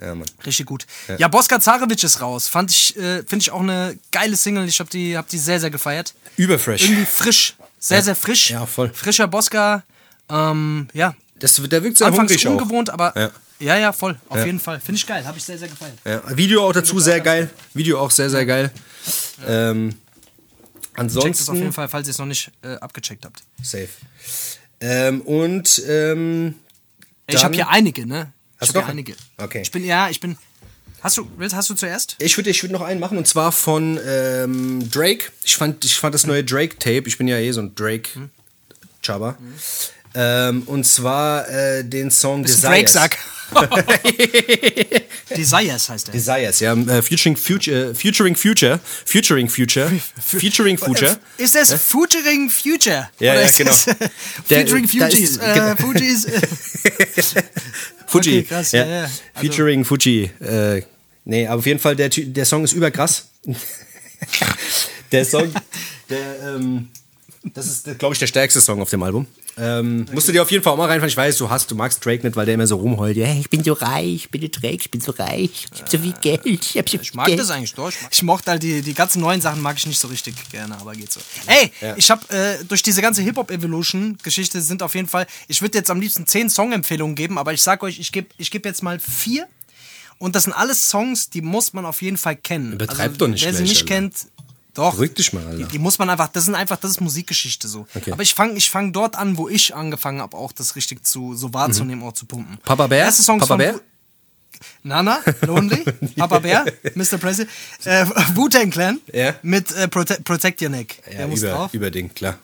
[0.00, 0.28] Ja, Mann.
[0.44, 0.86] Richtig gut.
[1.18, 2.48] Ja, Boska Zarevic ist raus.
[2.48, 4.68] Fand ich, äh, finde ich auch eine geile Single.
[4.68, 6.14] Ich habe die, hab die sehr, sehr gefeiert.
[6.36, 6.82] Überfresh.
[6.84, 7.56] Irgendwie frisch.
[7.78, 8.50] Sehr, sehr frisch.
[8.50, 8.90] Ja, voll.
[8.92, 9.82] Frischer Boska.
[10.28, 11.14] Ähm, ja.
[11.38, 12.52] Das, der wirkt sehr Anfangs hungrig auch.
[12.52, 13.30] ungewohnt, aber Ja.
[13.58, 14.16] Ja, ja, voll.
[14.28, 14.80] Auf jeden Fall.
[14.80, 15.26] Finde ich geil.
[15.26, 15.68] Habe ich sehr, sehr.
[16.04, 17.50] Ja, Video auch dazu sehr geil.
[17.74, 18.70] Video auch sehr, sehr geil.
[19.46, 21.54] Ähm, Checkt es auf ansonsten.
[21.56, 23.42] jeden Fall, falls ihr es noch nicht äh, abgecheckt habt.
[23.62, 23.88] Safe.
[24.80, 26.54] Ähm, und ähm,
[27.26, 28.32] Ich habe hier einige, ne?
[28.56, 28.88] Ich Hast habe hier noch?
[28.90, 29.14] einige.
[29.36, 29.60] Okay.
[29.62, 30.38] Ich bin, ja, ich bin.
[31.02, 32.16] Hast du, willst, hast du zuerst?
[32.18, 35.30] ich würde ich würd noch einen machen und zwar von ähm, Drake.
[35.44, 37.02] Ich fand, ich fand das neue Drake-Tape.
[37.06, 39.36] Ich bin ja eh so ein Drake-Chubber.
[40.14, 42.96] Ähm, und zwar äh, den Song Das ist Desires.
[42.96, 43.18] ein Drake-Sack.
[45.36, 46.12] Desires heißt er.
[46.12, 46.72] Desires, ja.
[46.74, 49.90] Äh, featuring Future, Futuring Future, Futuring Future,
[50.24, 51.18] Featuring Future.
[51.38, 53.08] Ist das Futuring Future?
[53.18, 53.74] Ja, Oder ja, genau.
[54.50, 55.36] Der- Featuring da Fugees.
[55.36, 55.76] Äh, genau.
[55.76, 56.24] Fugees.
[56.84, 57.42] äh,
[58.06, 58.38] Fuji.
[58.38, 59.02] Okay, krass, ja, ja.
[59.02, 60.30] Also- Featuring Fuji.
[60.40, 60.82] Äh,
[61.24, 63.28] nee, aber auf jeden Fall, der, der Song ist überkrass.
[65.12, 65.52] der Song,
[66.10, 66.88] der, ähm,
[67.54, 69.26] das ist, glaube ich, der stärkste Song auf dem Album.
[69.58, 71.08] Ähm, musst du dir auf jeden Fall auch mal reinfahren.
[71.08, 73.16] Ich weiß, du hast, du magst Drake nicht, weil der immer so rumheult.
[73.16, 75.88] Ja, ich bin so reich, ich bin der Drake, ich bin so reich, ich hab
[75.90, 77.38] so viel Geld, ich hab so viel Ich mag Geld.
[77.40, 77.88] das eigentlich doch.
[77.88, 80.34] Ich, mag- ich mochte halt die, die ganzen neuen Sachen mag ich nicht so richtig
[80.50, 81.20] gerne, aber geht so.
[81.46, 85.90] Ey, ich habe äh, durch diese ganze Hip-Hop-Evolution-Geschichte sind auf jeden Fall, ich würde jetzt
[85.90, 88.98] am liebsten zehn Song-Empfehlungen geben, aber ich sag euch, ich gebe ich geb jetzt mal
[88.98, 89.46] vier.
[90.18, 92.72] Und das sind alles Songs, die muss man auf jeden Fall kennen.
[92.72, 93.94] Also, Übertreib doch nicht Wer sie nicht Alter.
[93.94, 94.14] kennt,
[94.78, 94.92] doch.
[94.92, 95.56] Beruhig dich mal, Alter.
[95.58, 97.86] Die, die muss man einfach, das sind einfach, das ist Musikgeschichte so.
[97.94, 98.12] Okay.
[98.12, 101.34] Aber ich fange ich fang dort an, wo ich angefangen habe, auch das richtig zu,
[101.34, 102.52] so wahrzunehmen, auch zu pumpen.
[102.54, 102.58] Mhm.
[102.58, 102.98] Papa Bär?
[103.04, 103.74] Erste Song ist Papa von Bär?
[103.74, 103.80] Wu-
[104.84, 105.84] Nana, Lonely,
[106.16, 107.18] Papa Bär, Mr.
[107.18, 107.50] President,
[107.84, 109.34] äh, Wu-Tang Clan Ja.
[109.42, 111.02] mit äh, Prote Protect Your Neck.
[111.10, 111.74] Ja, der muss über, drauf.
[111.74, 112.38] über Ding, klar.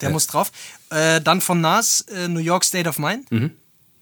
[0.00, 0.12] Der Ja.
[0.12, 0.50] muss drauf.
[0.90, 3.30] Äh, dann von Nas, äh, New York State of Mind.
[3.32, 3.50] Mhm.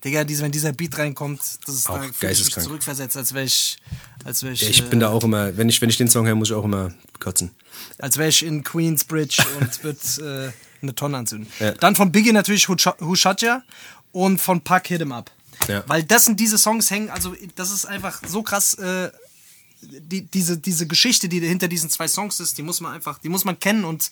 [0.05, 3.79] Digga, diese, wenn dieser Beat reinkommt, das ist Auch da mich zurückversetzt, als wäre ich,
[4.25, 6.09] als wäre ich, Ja, ich äh, bin da auch immer, wenn ich, wenn ich den
[6.09, 7.51] Song höre, muss ich auch immer kotzen.
[7.99, 11.51] als wäre ich in Queensbridge und würde äh, eine Tonne anzünden.
[11.59, 11.73] Ja.
[11.73, 13.63] Dann von Biggie natürlich Ya
[14.13, 15.31] und von Puck Hit 'em Up.
[15.67, 15.83] Ja.
[15.89, 19.11] Weil das sind diese Songs hängen, also das ist einfach so krass, äh,
[19.81, 23.29] die, diese, diese Geschichte, die hinter diesen zwei Songs ist, die muss man einfach, die
[23.29, 24.11] muss man kennen und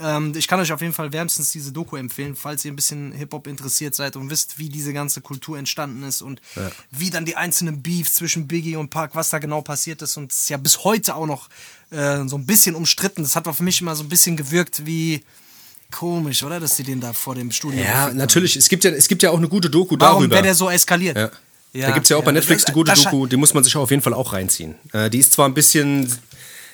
[0.00, 3.12] ähm, ich kann euch auf jeden Fall wärmstens diese Doku empfehlen, falls ihr ein bisschen
[3.12, 6.40] Hip-Hop interessiert seid und wisst, wie diese ganze Kultur entstanden ist und
[6.90, 10.16] wie dann die einzelnen Beefs zwischen Biggie und Park, was da genau passiert ist.
[10.16, 11.48] Und es ist ja bis heute auch noch
[11.90, 13.22] äh, so ein bisschen umstritten.
[13.22, 15.22] Das hat für mich immer so ein bisschen gewirkt wie
[15.90, 16.58] komisch, oder?
[16.58, 17.80] Dass die den da vor dem Studio.
[17.80, 18.16] Ja, haben.
[18.16, 18.56] natürlich.
[18.56, 20.34] Es gibt ja, es gibt ja auch eine gute Doku Warum darüber.
[20.34, 21.16] wäre der so eskaliert?
[21.16, 21.30] Ja.
[21.86, 23.90] da gibt es ja auch bei Netflix eine gute Doku, die muss man sich auf
[23.90, 24.74] jeden Fall auch reinziehen.
[24.92, 26.12] Äh, die ist zwar ein bisschen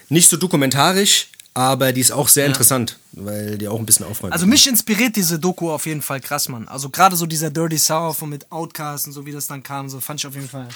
[0.09, 1.29] nicht so dokumentarisch,
[1.59, 4.33] aber die ist auch sehr interessant, weil die auch ein bisschen aufräumt.
[4.33, 6.69] Also mich inspiriert diese Doku auf jeden Fall krass, Mann.
[6.69, 9.89] Also gerade so dieser Dirty South und mit Outcast und so wie das dann kam,
[9.89, 10.69] so fand ich auf jeden Fall.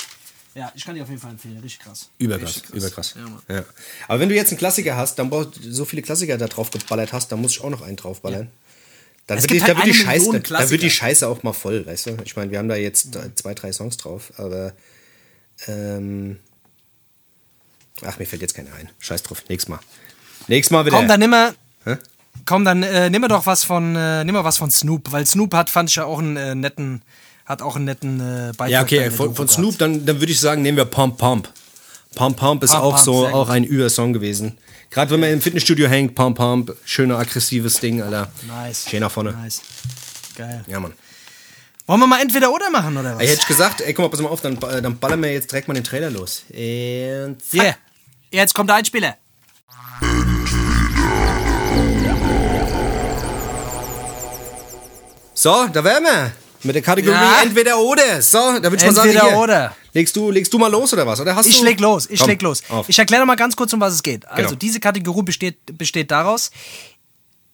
[0.56, 2.10] Ja, ich kann die auf jeden Fall empfehlen, richtig krass.
[2.18, 3.14] Überkrass, Richtig überkrass.
[3.48, 3.54] Ja.
[3.54, 3.64] Ja.
[4.08, 7.12] Aber wenn du jetzt einen Klassiker hast, dann brauchst so viele Klassiker da drauf geballert
[7.12, 8.48] hast, dann muss ich auch noch einen draufballern.
[9.28, 10.90] Dann Es wird, die, halt wird die Scheiße, Million da wird die.
[10.90, 12.16] Scheiße auch mal voll, weißt du?
[12.24, 14.72] Ich meine, wir haben da jetzt zwei, drei Songs drauf, aber
[15.68, 16.40] ähm,
[18.04, 18.90] ach, mir fällt jetzt keiner ein.
[18.98, 19.78] Scheiß drauf, nächstes Mal.
[20.48, 20.96] Nächstes Mal wieder.
[20.96, 21.54] Komm, dann nimm mal.
[21.84, 21.96] Hä?
[22.44, 25.26] Komm, dann äh, nehmen wir doch was von, äh, nehmen wir was von Snoop, weil
[25.26, 27.02] Snoop hat, fand ich ja auch einen äh, netten,
[27.46, 28.70] hat auch einen netten äh, Beitrag.
[28.70, 29.48] Ja, okay, von, von.
[29.48, 31.48] Snoop, dann, dann würde ich sagen, nehmen wir Pump Pump.
[32.14, 34.58] Pump Pump ist Pump auch Pump, so, auch ein Übersong gewesen.
[34.90, 38.30] Gerade wenn man im Fitnessstudio hängt, Pump Pump, schöner aggressives Ding, Alter.
[38.46, 38.86] Nice.
[38.90, 39.32] Schön nach vorne.
[39.32, 39.62] Nice.
[40.36, 40.64] Geil.
[40.66, 40.92] Ja, Mann.
[41.86, 43.20] Wollen wir mal entweder oder machen oder was?
[43.22, 45.32] Ey, hätte ich gesagt, ey, guck mal, pass mal auf, dann, äh, dann ballern wir
[45.32, 46.44] jetzt direkt mal den Trailer los.
[46.50, 47.76] Und Yeah.
[48.30, 49.16] Jetzt kommt der Einspieler.
[55.42, 56.30] So, da wären wir.
[56.62, 57.42] Mit der Kategorie Ja.
[57.42, 58.22] entweder oder.
[58.22, 59.76] So, da würde ich mal sagen, Entweder oder.
[59.92, 61.18] Legst du, legst du mal los oder was?
[61.20, 61.64] Oder hast Ich du?
[61.64, 62.62] leg los, ich Komm, leg los.
[62.68, 62.88] Auf.
[62.88, 64.24] Ich erkläre mal ganz kurz, um was es geht.
[64.28, 64.58] Also, Genau.
[64.60, 66.52] diese Kategorie besteht, besteht daraus,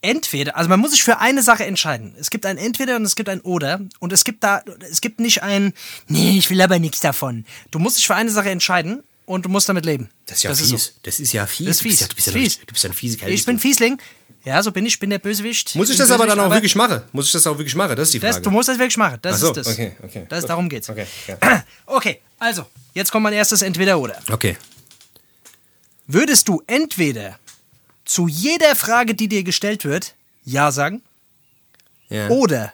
[0.02, 2.14] entweder, also man muss sich für eine Sache entscheiden.
[2.20, 3.80] Es gibt ein Entweder und es gibt ein Oder.
[4.00, 4.60] Und es gibt da,
[4.90, 5.72] es gibt nicht ein,
[6.08, 7.46] nee, ich will aber nichts davon.
[7.70, 10.08] Du musst dich für eine Sache entscheiden und du musst damit leben.
[10.26, 10.64] das ist ja so.
[10.64, 10.94] fies.
[11.02, 11.66] Das ist ja fies.
[11.66, 12.08] Das ist fies.
[12.08, 13.30] Du bist ja, Das du ist bist ja, du bist ja ein fiese Kerl.
[13.30, 13.98] Ich bin Fiesling.
[14.44, 15.74] Ja, so bin ich, ich bin der Bösewicht.
[15.74, 17.02] Muss ich das aber dann Bösewicht, auch wirklich machen?
[17.12, 17.94] Muss ich das auch wirklich machen?
[17.94, 18.34] Das ist die Frage.
[18.34, 19.18] Das, du musst das wirklich machen.
[19.20, 19.66] Das so, ist das.
[19.68, 20.26] okay, okay.
[20.28, 20.50] Das, Gut.
[20.50, 20.88] darum geht's.
[20.88, 21.64] Okay, ja.
[21.86, 22.64] okay, also,
[22.94, 24.18] jetzt kommt mein erstes Entweder-Oder.
[24.30, 24.56] okay.
[26.06, 27.38] Würdest du entweder
[28.06, 31.02] zu jeder Frage, die dir gestellt wird, Ja sagen?
[32.08, 32.28] Ja.
[32.28, 32.72] Oder,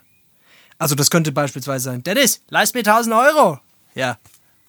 [0.78, 3.58] also das könnte beispielsweise sein, Dennis, leist mir 1000 Euro.
[3.96, 4.18] Ja.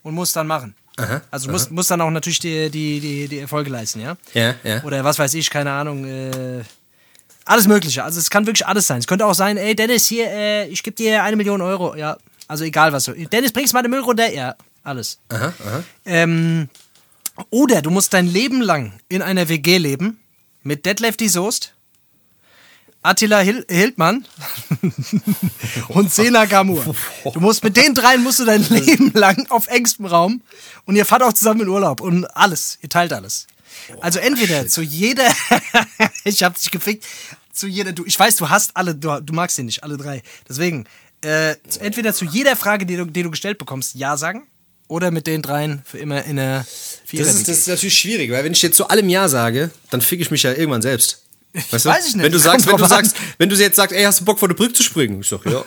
[0.01, 0.75] Und musst dann machen.
[0.97, 4.15] Aha, also musst, musst dann auch natürlich die, die, die, die Erfolge leisten, ja?
[4.33, 4.81] Ja, ja.
[4.83, 6.63] Oder was weiß ich, keine Ahnung, äh,
[7.43, 8.03] alles Mögliche.
[8.03, 8.99] Also es kann wirklich alles sein.
[8.99, 11.95] Es könnte auch sein, ey Dennis, hier, äh, ich gebe dir eine Million Euro.
[11.95, 12.17] Ja,
[12.47, 13.03] also egal was.
[13.05, 14.31] du- Dennis, bringst mal den Müll runter?
[14.33, 15.19] Ja, alles.
[15.29, 15.83] Aha, aha.
[16.05, 16.69] Ähm,
[17.49, 20.19] oder du musst dein Leben lang in einer WG leben
[20.63, 21.73] mit Deadlefty Soest,
[23.05, 24.25] Attila Hil Hildmann
[25.89, 26.95] und Sena Gamur.
[27.33, 30.41] Du musst mit den dreien musst du dein Leben lang auf engstem Raum
[30.85, 33.47] und ihr fahrt auch zusammen in Urlaub und alles, ihr teilt alles.
[34.01, 35.27] Also entweder zu jeder,
[36.23, 37.05] ich hab dich gefickt,
[37.51, 40.23] zu jeder, du, ich weiß, du hast alle, du, du magst sie nicht, alle drei.
[40.47, 40.85] Deswegen,
[41.23, 44.47] äh, entweder zu jeder Frage, die du, die du gestellt bekommst, Ja sagen
[44.87, 48.31] oder mit den dreien für immer in einer Das Vierer ist, das ist natürlich schwierig,
[48.31, 51.24] weil wenn ich jetzt zu allem Ja sage, dann fick ich mich ja irgendwann selbst.
[51.71, 51.89] Weißt du?
[51.89, 52.23] Weiß ich nicht.
[52.23, 54.39] Wenn du Das sagst, wenn du sagst, wenn du jetzt sagst, ey, hast du Bock
[54.39, 55.21] vor der Brücke zu springen?
[55.21, 55.63] Ich sag, ja.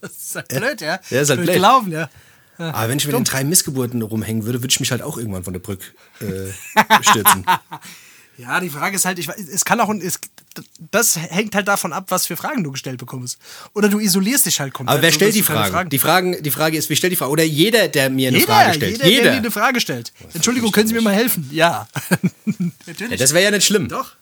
[0.00, 0.98] Das ist halt blöd, ja.
[1.10, 1.54] Ja, ist halt blöd blöd.
[1.56, 2.08] gelaufen, ja.
[2.58, 5.42] Aber wenn ich mit den drei Missgeburten rumhängen würde, würde ich mich halt auch irgendwann
[5.44, 5.84] von der Brücke
[6.20, 6.52] äh,
[7.02, 7.44] stürzen.
[8.38, 10.18] Ja, die Frage ist halt, ich, es kann auch, es,
[10.90, 13.38] das hängt halt davon ab, was für Fragen du gestellt bekommst.
[13.74, 14.94] Oder du isolierst dich halt komplett.
[14.94, 15.90] Aber wer stellt die keine Fragen?
[15.90, 16.42] Die, Fragen?
[16.42, 17.30] die Frage ist, wie stellt die Frage?
[17.30, 19.04] Oder jeder, der mir eine Jeder, Frage stellt.
[19.04, 20.12] jeder, der dir eine Frage stellt.
[20.32, 21.46] Entschuldigung, können Sie mir mal helfen?
[21.52, 21.86] Ja.
[22.46, 22.56] Ja,
[22.86, 23.20] Natürlich.
[23.20, 23.88] das wäre ja nicht schlimm.
[23.88, 24.12] Doch.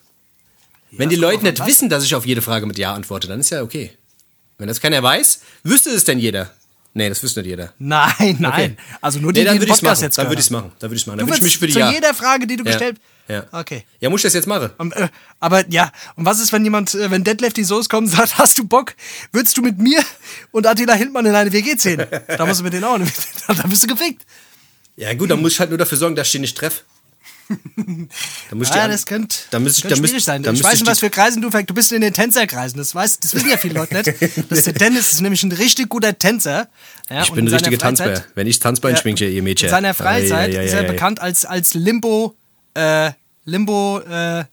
[0.93, 3.51] Wenn die Leute nicht wissen, dass ich auf jede Frage mit Ja antworte, dann ist
[3.51, 3.91] ja okay.
[4.59, 6.51] Wenn das keiner weiß, wüsste es denn jeder?
[6.93, 7.73] Nee, das wüsste nicht jeder.
[7.79, 8.77] Nein, nein.
[9.01, 10.05] Also nur die, Nee, dann die den würde ich es Podcast machen.
[10.07, 10.73] jetzt Dann würde ich es machen.
[10.81, 11.19] Dann würde ich es machen.
[11.19, 11.91] Dann würde ich mich für die zu Ja.
[11.93, 12.71] jeder Frage, die du Ja.
[12.73, 12.97] gestellt
[13.29, 13.45] Ja.
[13.53, 13.85] Okay.
[14.01, 14.71] Ja, muss ich das jetzt machen?
[14.81, 18.09] Ähm, äh, aber ja, und was ist, wenn jemand, äh, wenn Deadlift die Soße kommt
[18.09, 18.95] und sagt, hast du Bock,
[19.33, 20.03] würdest du mit mir
[20.51, 22.05] und Attila Hildmann in eine WG ziehen?
[22.27, 22.99] Da musst du mit denen auch,
[23.47, 24.23] da bist du gefickt.
[24.97, 26.83] Ja, gut, dann muss ich halt nur dafür sorgen, dass ich die nicht treffe.
[28.51, 30.43] Da muss ich Ja, an- das könnte, da müsste ich, könnte da schwierig sein.
[30.43, 32.79] Da ich weiß nicht, was für Kreisen du Du bist in den Tänzerkreisen.
[32.79, 34.51] Das, weiß, das wissen ja viele Leute nicht.
[34.51, 36.69] Das der Dennis ist nämlich ein richtig guter Tänzer.
[37.09, 38.25] Ja, Ich bin in ein richtiger Tanzbär.
[38.35, 39.67] Wenn ich Tanzbein Ja, schwinge, ihr Mädchen.
[39.69, 42.37] In seiner Freizeit Ja, ja, ist er bekannt als, als Limbo,
[42.75, 43.11] äh,
[43.45, 44.45] Limbo, äh,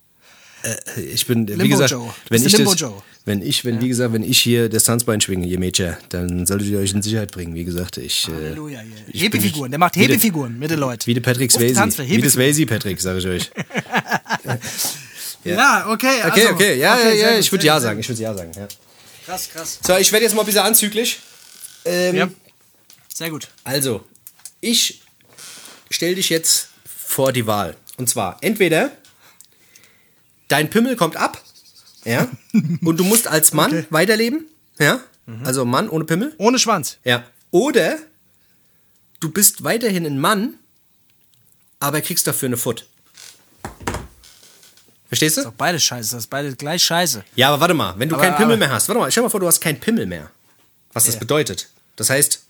[1.13, 2.13] Ich bin, wie Limbo gesagt, Joe.
[2.29, 3.01] Wenn ich das, Joe.
[3.27, 6.69] Wenn ich, wenn, wie gesagt, wenn ich hier das Tanzbein schwinge, ihr Mädchen, dann solltet
[6.69, 7.53] ihr euch in Sicherheit bringen.
[7.53, 8.91] Wie gesagt, ich, äh, Halleluja, hier.
[9.11, 9.69] ich Hebefiguren.
[9.69, 11.05] Der macht Hebefiguren mit den Leuten.
[11.05, 11.75] wie der Patrick Swayze.
[11.75, 12.29] Wie der Hebefiguren.
[12.31, 13.51] Swayze Patrick, sage ich euch.
[15.43, 16.07] Ja, okay.
[16.25, 18.21] Okay, also, okay, ja, okay, ja, sehr ja, gut, ich würde ja sagen, ich würde
[18.21, 18.67] ja sagen, ja.
[19.25, 19.79] Krass, krass.
[19.81, 21.19] So, ich werde jetzt mal ein bisschen anzüglich.
[21.85, 22.29] Ähm, Ja.
[23.13, 23.47] Sehr gut.
[23.63, 24.03] Also,
[24.59, 25.01] ich
[25.89, 27.77] stell dich jetzt vor die Wahl.
[27.97, 28.91] Und zwar, entweder
[30.49, 31.41] dein Pimmel kommt ab,
[32.07, 34.45] ja, und du musst als Mann weiterleben,
[34.79, 34.99] ja,
[35.43, 36.97] also Mann ohne Pimmel, Ohne Schwanz.
[37.03, 37.97] ja, oder
[39.19, 40.55] du bist weiterhin ein Mann,
[41.79, 42.87] aber kriegst dafür eine Foot.
[45.07, 45.43] Verstehst du?
[45.43, 46.11] Doch beides scheiße.
[46.15, 47.23] Das ist beides gleich scheiße.
[47.35, 49.21] Ja, aber warte mal, wenn du Aber- keinen Pimmel aber- mehr hast, warte mal, stell
[49.21, 50.29] dir mal vor, du hast keinen Pimmel mehr.
[50.93, 51.19] Was das Ja.
[51.19, 51.69] bedeutet.
[51.95, 52.41] Das heißt,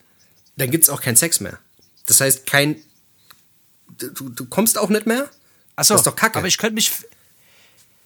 [0.55, 1.59] dann gibt es auch keinen Sex mehr.
[2.07, 2.77] Das heißt, kein.
[3.97, 5.29] Du, du kommst auch nicht mehr.
[5.75, 6.39] Achso, Das ist doch kacke.
[6.39, 6.91] Aber ich könnte mich.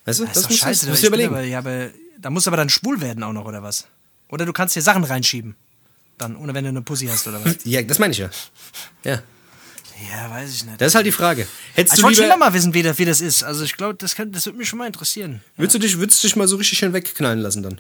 [0.06, 0.88] Weißt du, Das ist doch scheiße.
[0.88, 1.34] musst ich du überlegen.
[1.34, 1.90] Aber, ja, aber,
[2.20, 3.86] da musst du aber dann schwul werden auch noch, oder was?
[4.30, 5.56] Oder du kannst dir Sachen reinschieben.
[6.18, 7.58] Dann, ohne wenn du eine Pussy hast, oder was?
[7.66, 8.30] Ja, das meine ich ja.
[9.04, 9.22] Ja.
[10.12, 10.80] ja, weiß ich nicht.
[10.80, 11.48] Das ist halt die Frage.
[11.74, 13.44] Hättest ich du wollte schon mal wissen, wie das, wie das ist.
[13.44, 15.42] Also ich glaube, das, das würde mich schon mal interessieren.
[15.58, 17.80] würdest, du dich, würdest du dich mal so richtig schön wegknallen lassen dann?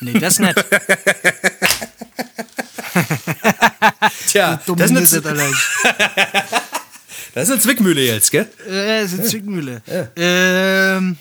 [0.00, 0.54] Nee, das nicht.
[4.28, 5.50] Tja, Dumm das ist, Alter.
[7.34, 8.48] das ist eine Zwickmühle jetzt, gell?
[8.68, 9.82] Äh, das ist eine Zwickmühle.
[10.16, 11.16] Ähm,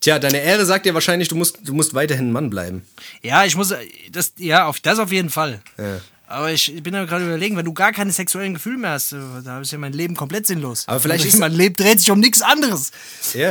[0.00, 2.82] Tja, deine Ehre sagt dir wahrscheinlich, du musst, du musst weiterhin ein Mann bleiben.
[3.22, 3.74] Ja, ich muss,
[4.12, 5.60] das, ja, auf, das auf jeden Fall.
[5.76, 6.00] Ja.
[6.28, 9.16] Aber ich bin ja gerade überlegen, wenn du gar keine sexuellen Gefühle mehr hast, äh,
[9.44, 10.84] da ist ja mein Leben komplett sinnlos.
[10.86, 12.92] Aber vielleicht ist- mein Leben dreht sich um nichts anderes.
[13.34, 13.48] Ja.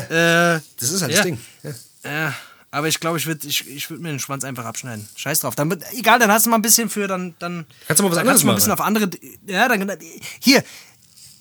[0.55, 1.17] Äh, Das ist halt ja.
[1.17, 1.39] das Ding.
[1.63, 1.71] Ja.
[2.09, 2.33] Ja,
[2.71, 5.05] aber ich glaube, ich würde ich, ich würd mir den Schwanz einfach abschneiden.
[5.17, 5.55] Scheiß drauf.
[5.55, 7.33] Dann, egal, dann hast du mal ein bisschen für, dann.
[7.39, 8.55] dann Kannst du mal was anderes kannst du mal ein machen.
[8.55, 9.09] bisschen auf andere.
[9.47, 9.97] Ja, dann.
[10.39, 10.63] Hier,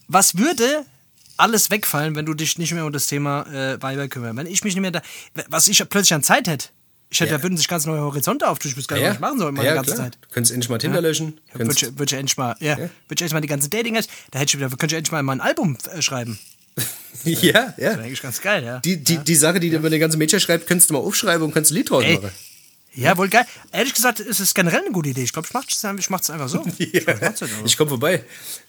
[0.09, 0.85] was würde
[1.37, 4.37] alles wegfallen, wenn du dich nicht mehr um das Thema äh, Weiber kümmern?
[4.37, 5.03] Wenn ich mich nicht mehr da.
[5.49, 6.69] Was ich plötzlich an Zeit hätte.
[7.09, 7.37] Ich hätte, Ja.
[7.39, 8.71] da würden sich ganz neue Horizonte auftun.
[8.71, 10.07] Ich wüsste gar nicht, Ja, was ich machen soll meine ja, ganze klar.
[10.07, 10.19] Zeit.
[10.23, 11.41] Du könntest endlich mal Tinder löschen.
[11.53, 13.95] Ja, Würde ich, würd ich endlich mal, ja, Würd ich endlich mal die ganze dating
[13.95, 16.39] da hätte ich wieder, könnte ich endlich mal mein Album äh, schreiben.
[17.25, 17.91] ja, ja.
[17.91, 18.81] Das eigentlich ganz geil, ja.
[18.81, 21.43] Die, die, die Sache, die du über eine ganze Mädchen schreibt, könntest du mal aufschreiben
[21.47, 22.31] und kannst ein Lied draus Ey, machen.
[22.95, 23.45] Ja, wohl geil.
[23.73, 25.23] Ehrlich gesagt, ist es generell eine gute Idee.
[25.23, 26.65] Ich glaube, ich mach's ich mach's einfach so.
[26.79, 27.41] Ich halt.
[27.65, 28.25] Ich komme vorbei.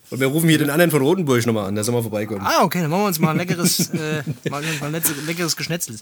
[0.09, 2.41] Und wir rufen hier den anderen von Rotenburg nochmal an, der soll mal vorbeikommen.
[2.45, 6.01] Ah, okay, dann machen wir uns mal ein leckeres, äh, mal ein leckeres, leckeres Geschnetzeltes.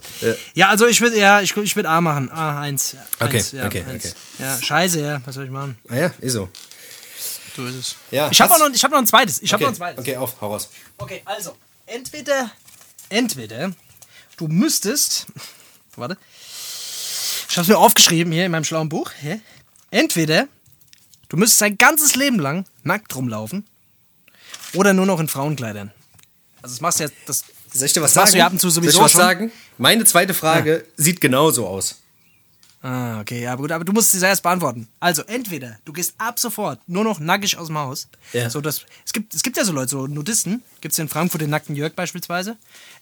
[0.54, 0.70] Ja.
[0.70, 2.30] also ich würde, ja, ich, ich würde A machen.
[2.32, 2.92] A, eins.
[2.94, 4.06] Ja, Okay, eins, ja, okay, eins.
[4.06, 4.14] okay.
[4.40, 5.78] Ja, scheiße, ja, was soll ich machen?
[5.90, 6.50] Ah ja, ist so.
[7.56, 7.96] So ist es.
[8.12, 9.42] Ja, ich habe noch, ich hab noch ein zweites.
[9.42, 10.00] Ich habe Okay, noch ein zweites.
[10.00, 10.70] okay, auf, hau raus.
[11.00, 11.56] Okay, also,
[11.88, 12.52] entweder,
[13.10, 13.72] entweder,
[14.38, 15.26] du müsstest,
[15.96, 16.18] warte,
[17.50, 19.10] ich habe mir aufgeschrieben hier in meinem schlauen Buch,
[19.90, 20.48] entweder
[21.30, 23.66] du müsstest dein ganzes Leben lang nackt rumlaufen
[24.76, 25.92] oder nur noch in Frauenkleidern.
[26.62, 28.38] Also das machst du ja, das, Soll ich dir was Das sagen?
[28.40, 29.22] ja ab und zu Soll ich sowieso dir was schon.
[29.22, 29.52] sagen?
[29.78, 32.00] Meine zweite Frage sieht genauso aus.
[32.82, 34.88] Ah, okay, ja, gut, aber du musst sie erst beantworten.
[35.00, 38.08] Also, entweder du gehst ab sofort nur noch nackig aus dem Haus.
[38.32, 38.48] Ja.
[38.48, 40.62] So, das, es, gibt, es gibt ja so Leute, so Nudisten.
[40.82, 42.58] Gibt es in Frankfurt den nackten Jörg beispielsweise.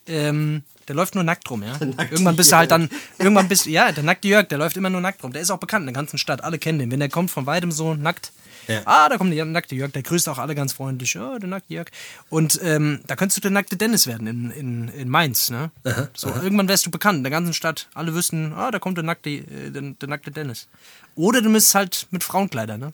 [0.07, 1.74] Ähm, der läuft nur nackt rum, ja.
[2.11, 4.89] irgendwann bist du halt dann, irgendwann bist du, ja, der nackte Jörg, der läuft immer
[4.89, 5.34] nur nackt rum.
[5.34, 6.45] Der ist auch bekannt in der ganzen Stadt.
[6.45, 6.89] Alle kennen den.
[6.89, 8.32] Wenn der kommt von weitem so nackt.
[8.68, 8.82] Ja.
[8.86, 11.14] Ah, da kommt der nackte Jörg, der grüßt auch alle ganz freundlich.
[11.14, 11.88] Ja, der nackte Jörg.
[12.30, 15.72] Und ähm, da könntest du der nackte Dennis werden in, in, in Mainz, ne?
[16.14, 17.88] so, irgendwann wärst du bekannt in der ganzen Stadt.
[17.93, 20.68] Alle wüssten, ah, da kommt der nackte, äh, der, der nackte Dennis.
[21.16, 22.93] Oder du müsstest halt mit Frauenkleider, ne?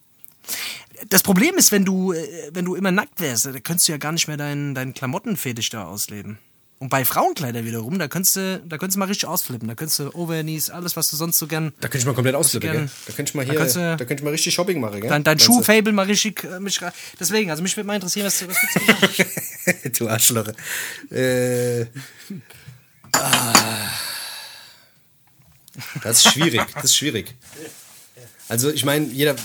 [1.09, 3.97] Das Problem ist, wenn du, äh, wenn du immer nackt wärst, da könntest du ja
[3.97, 6.39] gar nicht mehr deinen, deinen Klamottenfetisch da ausleben.
[6.81, 9.67] Und bei Frauenkleider wiederum, da könntest du, da könntest du mal richtig ausflippen.
[9.67, 12.35] Da könntest du Overknees, alles, was du sonst so gern, Da könnte ich mal komplett
[12.35, 12.89] ausflippen, gern- gell?
[13.07, 15.09] Da könnte ich mal Da hier, da du- könnte ich mal richtig Shopping machen, gell?
[15.09, 15.37] dein, dein?
[15.39, 16.79] Schuhfable mal richtig, äh, mich,
[17.19, 19.93] deswegen, also mich würde mal interessieren, was, du- was du machen?
[19.97, 20.47] du Arschloch.
[21.11, 21.85] Äh,
[23.11, 23.89] ah.
[26.03, 27.35] Das ist schwierig, das ist schwierig.
[28.47, 29.35] Also ich meine, jeder,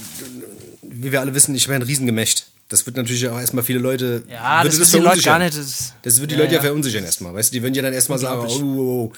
[0.82, 2.46] wie wir alle wissen, ich bin ein Riesengemächt.
[2.74, 4.24] Das wird natürlich auch erstmal viele Leute.
[4.28, 5.32] Ja, das wissen die Leute verunsichern.
[5.32, 5.56] gar nicht.
[5.58, 6.62] Das, Das wird die Ja, Leute ja, ja.
[6.64, 7.54] verunsichern erstmal, weißt du?
[7.54, 9.12] Die würden ja dann erstmal sagen, oh, oh, oh.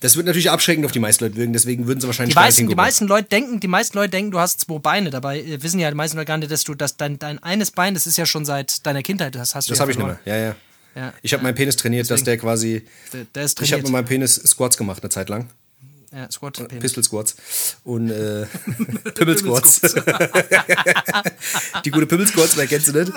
[0.00, 2.68] Das wird natürlich abschreckend auf die meisten Leute wirken, deswegen würden sie wahrscheinlich Die meisten,
[2.68, 5.10] die meisten Leute denken, die meisten Leute denken, du hast zwei Beine.
[5.10, 7.70] Dabei äh, wissen ja die meisten Leute gar nicht, dass du dass dein, dein eines
[7.70, 9.98] Bein, das ist ja schon seit deiner Kindheit, das hast du Das ja habe ich
[9.98, 10.56] nicht mehr, ja, ja.
[10.96, 11.12] Ja.
[11.22, 12.82] Ich habe meinen Penis trainiert, dass der quasi.
[13.12, 13.82] Der, der ist Ich habe trainiert.
[13.84, 15.48] mit meinem Penis Squats gemacht eine Zeit lang.
[16.12, 16.80] Ja, Squat, Penis.
[16.80, 17.36] Pistol Squats
[17.84, 18.46] und äh,
[19.14, 19.80] Pimmel Squats.
[21.84, 23.12] Die gute Pimmel Squats, wer kennst du nicht?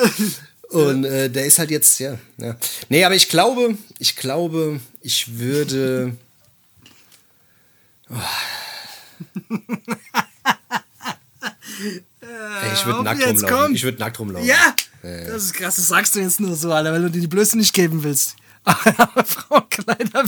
[0.69, 2.55] Und äh, der ist halt jetzt, ja, ja.
[2.89, 6.15] Nee, aber ich glaube, ich glaube, ich würde.
[8.09, 8.15] Oh.
[12.21, 13.75] Ey, ich würde nackt rumlaufen.
[13.75, 14.47] Ich würde nackt rumlaufen.
[14.47, 14.75] Ja!
[15.01, 17.57] Das ist krass, das sagst du jetzt nur so, Alter, weil du dir die Blöße
[17.57, 18.37] nicht geben willst.
[18.65, 20.23] Aber Frauenkleider,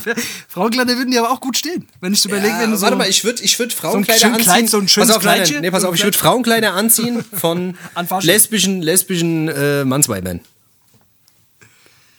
[0.47, 1.88] Frauenkleider würden dir aber auch gut stehen.
[2.01, 2.83] Wenn ich überlege, Ja, wenn du so.
[2.83, 4.45] warte mal, ich würde ich würd Frauenkleider schön anziehen.
[4.45, 6.17] Kleid, so ein schönes pass auf, Kleidchen, nein, nee, pass so ein auf, ich würde
[6.17, 6.31] Kleid.
[6.31, 7.77] Frauenkleider anziehen von
[8.21, 10.41] lesbischen, lesbischen äh, Mannsweibern.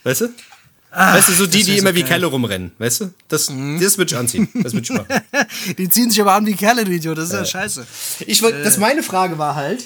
[0.03, 0.29] Weißt du?
[0.91, 2.09] weißt du, so die, die so immer wie geil.
[2.09, 3.13] Kerle rumrennen, weißt du?
[3.27, 4.47] Das, das würde ich anziehen.
[4.55, 5.07] Das würde ich machen.
[5.77, 7.17] die ziehen sich aber an wie Kerle, du Idiot.
[7.17, 7.85] Das ist ja, scheiße.
[8.25, 9.83] Ich wollt, das meine Frage war halt,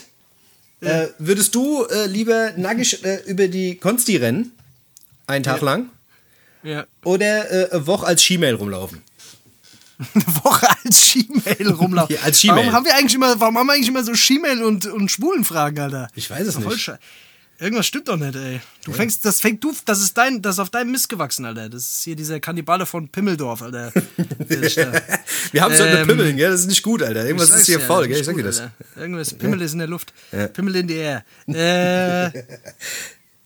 [0.79, 4.51] äh, würdest du äh, lieber nackig äh, über die Konsti rennen,
[5.27, 5.89] einen Tag lang,
[6.63, 6.85] Ja.
[7.03, 9.01] oder äh, eine Woche als Skimail rumlaufen?
[10.15, 12.15] Eine Woche als Skimail rumlaufen.
[12.15, 12.57] Ja, als Skimail.
[12.57, 15.79] Warum haben wir eigentlich immer, warum haben wir eigentlich immer so Skimail und, und Schwulenfragen,
[15.79, 16.07] Alter?
[16.15, 16.67] Ich weiß es nicht.
[16.71, 16.97] sche-
[17.59, 18.59] Irgendwas stimmt doch nicht, ey.
[18.83, 21.69] Du fängst, das fängt du, das ist dein, das ist auf deinem Mist gewachsen, Alter.
[21.69, 23.93] Das ist hier dieser Kannibale von Pimmeldorf, Alter.
[24.49, 26.49] Wir haben mit Ähm, Pimmeln, gell?
[26.49, 27.23] Das ist nicht gut, Alter.
[27.23, 28.19] Irgendwas ist hier ja, faul, gell?
[28.19, 28.61] Ich sag dir das.
[28.61, 28.73] Alter.
[28.95, 30.11] Irgendwas, Pimmel ist in der Luft.
[30.53, 31.23] Pimmel in die Air.
[31.47, 32.31] Äh,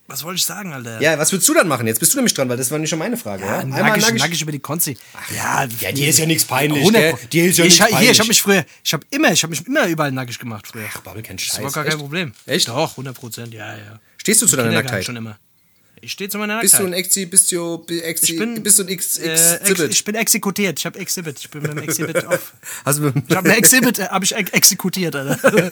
[0.07, 1.01] was wollte ich sagen, Alter?
[1.01, 1.87] Ja, was würdest du dann machen?
[1.87, 3.43] Jetzt bist du nämlich dran, weil das war nicht schon meine Frage.
[3.45, 4.19] Ja, Einmal nackig, nackig.
[4.21, 4.97] nackig über die Konzi.
[5.35, 7.27] Ja, Ja, dir ist ja nichts peinlich, 100 gell?
[7.31, 8.19] Dir ist ja ich, nichts ha- Hier, ich peinlich.
[8.19, 10.85] habe mich früher, ich habe immer, ich habe mich immer überall nackig gemacht früher.
[10.93, 11.63] Ach, Babbel, kein Das Scheiß.
[11.63, 11.99] war gar kein Echt?
[11.99, 12.33] Problem.
[12.45, 12.67] Echt?
[12.67, 13.99] Doch, 100 Prozent, ja, ja.
[14.17, 15.03] Stehst du zu deiner Nacktheit?
[15.05, 15.37] schon immer.
[16.01, 16.71] Ich stehe zu meiner Nacktheit.
[16.71, 19.53] Bist du ein Exi, bist du Exi, ich bin, bist du ein X, äh, X
[19.53, 20.77] ex, ich bin exekutiert.
[20.77, 21.39] Ich habe Exhibit.
[21.39, 22.53] Ich bin mit dem Exhibit auf.
[22.85, 25.71] Du Ich habe eine Exhibit, äh, habe ich ex exekutiert, Alter.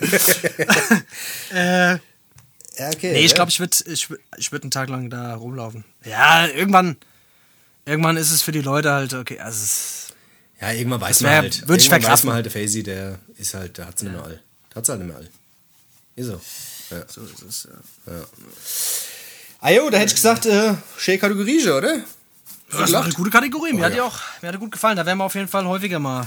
[1.94, 1.98] äh,
[2.78, 3.12] ja, okay.
[3.12, 3.36] nee, ich ja.
[3.36, 5.84] glaube, ich würde ich, ich würd einen Tag lang da rumlaufen.
[6.04, 6.96] Ja, irgendwann,
[7.84, 9.38] irgendwann ist es für die Leute halt okay.
[9.40, 10.06] Also es
[10.60, 11.68] Ja, irgendwann weiß man wär- halt.
[11.68, 14.22] würd ich irgendwann weiß man halt, der Faisy, der ist halt, der hat's nicht mehr
[14.22, 14.40] all.
[14.70, 15.28] Der hat's halt nicht mehr all.
[16.16, 16.40] Ist so.
[16.90, 17.04] Ja.
[17.08, 17.68] So ist es,
[18.06, 18.12] ja.
[19.60, 22.00] Ah jo, da hätte ich gesagt, äh, schöne Kategorie, oder?
[22.70, 23.72] Das war eine gute Kategorie.
[23.72, 24.96] Mir hat die auch mir hat die gut gefallen.
[24.96, 26.26] Da werden wir auf jeden Fall häufiger mal.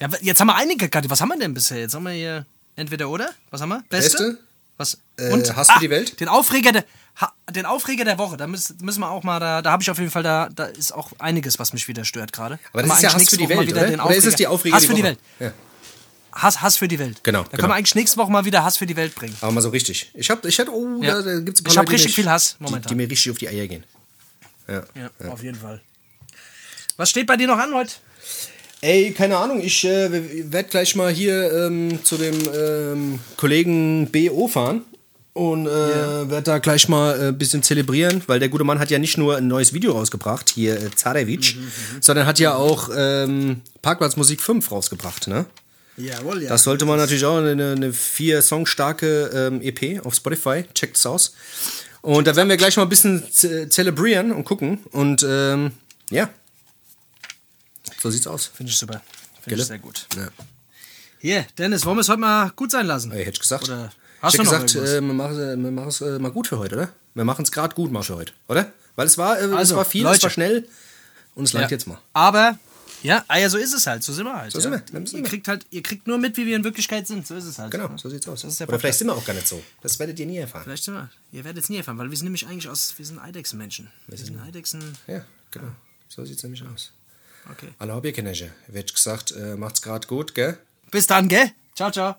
[0.00, 1.10] Ja, jetzt haben wir einige Kategorien.
[1.10, 1.78] Was haben wir denn bisher?
[1.78, 2.44] Jetzt haben wir hier
[2.76, 3.30] entweder oder.
[3.50, 3.84] Was haben wir?
[3.88, 4.18] Beste?
[4.18, 4.38] Beste?
[4.76, 4.98] Was?
[5.18, 6.18] Äh, Hass für die Welt?
[6.20, 6.84] Den Aufreger der,
[7.20, 8.36] ha, den Aufreger der Woche.
[8.36, 10.64] Da müssen, müssen wir auch mal, da, da habe ich auf jeden Fall, da, da
[10.64, 12.58] ist auch einiges, was mich wieder stört gerade.
[12.72, 13.86] Aber das ist ja Hass für die Woche Welt, oder?
[13.86, 15.08] den Oder ist es die Aufreger Hass die für die Woche?
[15.10, 15.18] Welt.
[15.40, 15.52] Ja.
[16.32, 17.22] Hass, Hass für die Welt.
[17.22, 17.60] Genau, Da genau.
[17.60, 19.36] können wir eigentlich nächste Woche mal wieder Hass für die Welt bringen.
[19.40, 20.10] Aber mal so richtig.
[20.14, 21.14] Ich hab, ich hatte, oh, Ja.
[21.14, 22.88] da, da gibt's ein Ich paar hab Leute, die richtig viel Hass die, momentan.
[22.88, 23.84] die mir richtig auf die Eier gehen.
[24.66, 24.82] Ja.
[24.96, 25.80] Ja, auf jeden Fall.
[26.96, 27.92] Was steht bei dir noch an heute?
[28.84, 34.46] Ey, keine Ahnung, ich äh, werde gleich mal hier ähm, zu dem ähm, Kollegen BO
[34.46, 34.82] fahren
[35.32, 38.98] und äh, werde da gleich mal ein bisschen zelebrieren, weil der gute Mann hat ja
[38.98, 41.56] nicht nur ein neues Video rausgebracht, hier äh, Zarevic,
[42.02, 45.46] sondern hat ja auch ähm, Parkplatzmusik 5 rausgebracht, ne?
[45.96, 46.48] Jawohl, ja.
[46.50, 50.64] Das sollte man natürlich auch eine, eine vier Song starke ähm, EP auf Spotify.
[50.74, 51.34] Checkt es aus.
[52.02, 54.80] Und da werden wir gleich mal ein bisschen ze- zelebrieren und gucken.
[54.90, 55.70] Und ähm,
[56.10, 56.28] ja.
[58.04, 58.50] So sieht's aus.
[58.54, 59.00] Finde ich super.
[59.40, 60.06] Finde ich sehr gut.
[60.14, 60.28] Ja.
[61.20, 63.10] Hier, Dennis, wollen wir es heute mal gut sein lassen?
[63.12, 63.64] Ey, hätte ich gesagt.
[63.64, 66.46] Oder ich hast hätte du noch gesagt, äh, wir machen es machen's, äh, mal gut
[66.48, 66.88] für heute, oder?
[67.14, 68.70] Wir machen es gerade gut mal für heute, oder?
[68.94, 70.22] Weil es war, äh, es Also, war viel, es Leute.
[70.24, 70.68] war schnell
[71.34, 71.76] und es langt Ja.
[71.76, 71.98] jetzt mal.
[72.12, 72.58] Aber,
[73.02, 74.02] ja, ah ja, so ist es halt.
[74.02, 74.52] So sind wir halt.
[74.52, 74.62] So ja.
[74.64, 75.22] sind wir, Ihr wir.
[75.22, 77.26] kriegt halt, ihr kriegt nur mit, wie wir in Wirklichkeit sind.
[77.26, 77.70] So ist es halt.
[77.70, 78.44] Genau, so sieht's aus.
[78.44, 78.98] Oder vielleicht Podcast.
[78.98, 79.62] sind wir auch gar nicht so.
[79.80, 80.64] Das werdet ihr nie erfahren.
[80.64, 81.08] Vielleicht sind wir.
[81.32, 83.90] Ihr werdet es nie erfahren, weil wir sind nämlich eigentlich aus, wir sind Eidechsenmenschen.
[84.08, 84.82] Wir sind Eidechsen.
[85.06, 85.68] Ja, genau.
[86.10, 86.92] So sieht's nämlich aus.
[87.50, 87.68] Okay.
[87.78, 88.32] Alle Hobbykenner,
[88.68, 90.58] wird gesagt, äh, macht's gerade gut, gell?
[90.90, 91.50] Bis dann, gell?
[91.74, 92.14] Ciao, ciao.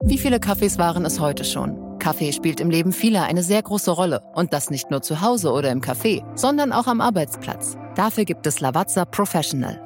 [0.00, 1.98] Wie viele Kaffees waren es heute schon?
[1.98, 4.20] Kaffee spielt im Leben vieler eine sehr große Rolle.
[4.34, 7.76] Und das nicht nur zu Hause oder im Café, sondern auch am Arbeitsplatz.
[7.94, 9.85] Dafür gibt es Lavazza Professional.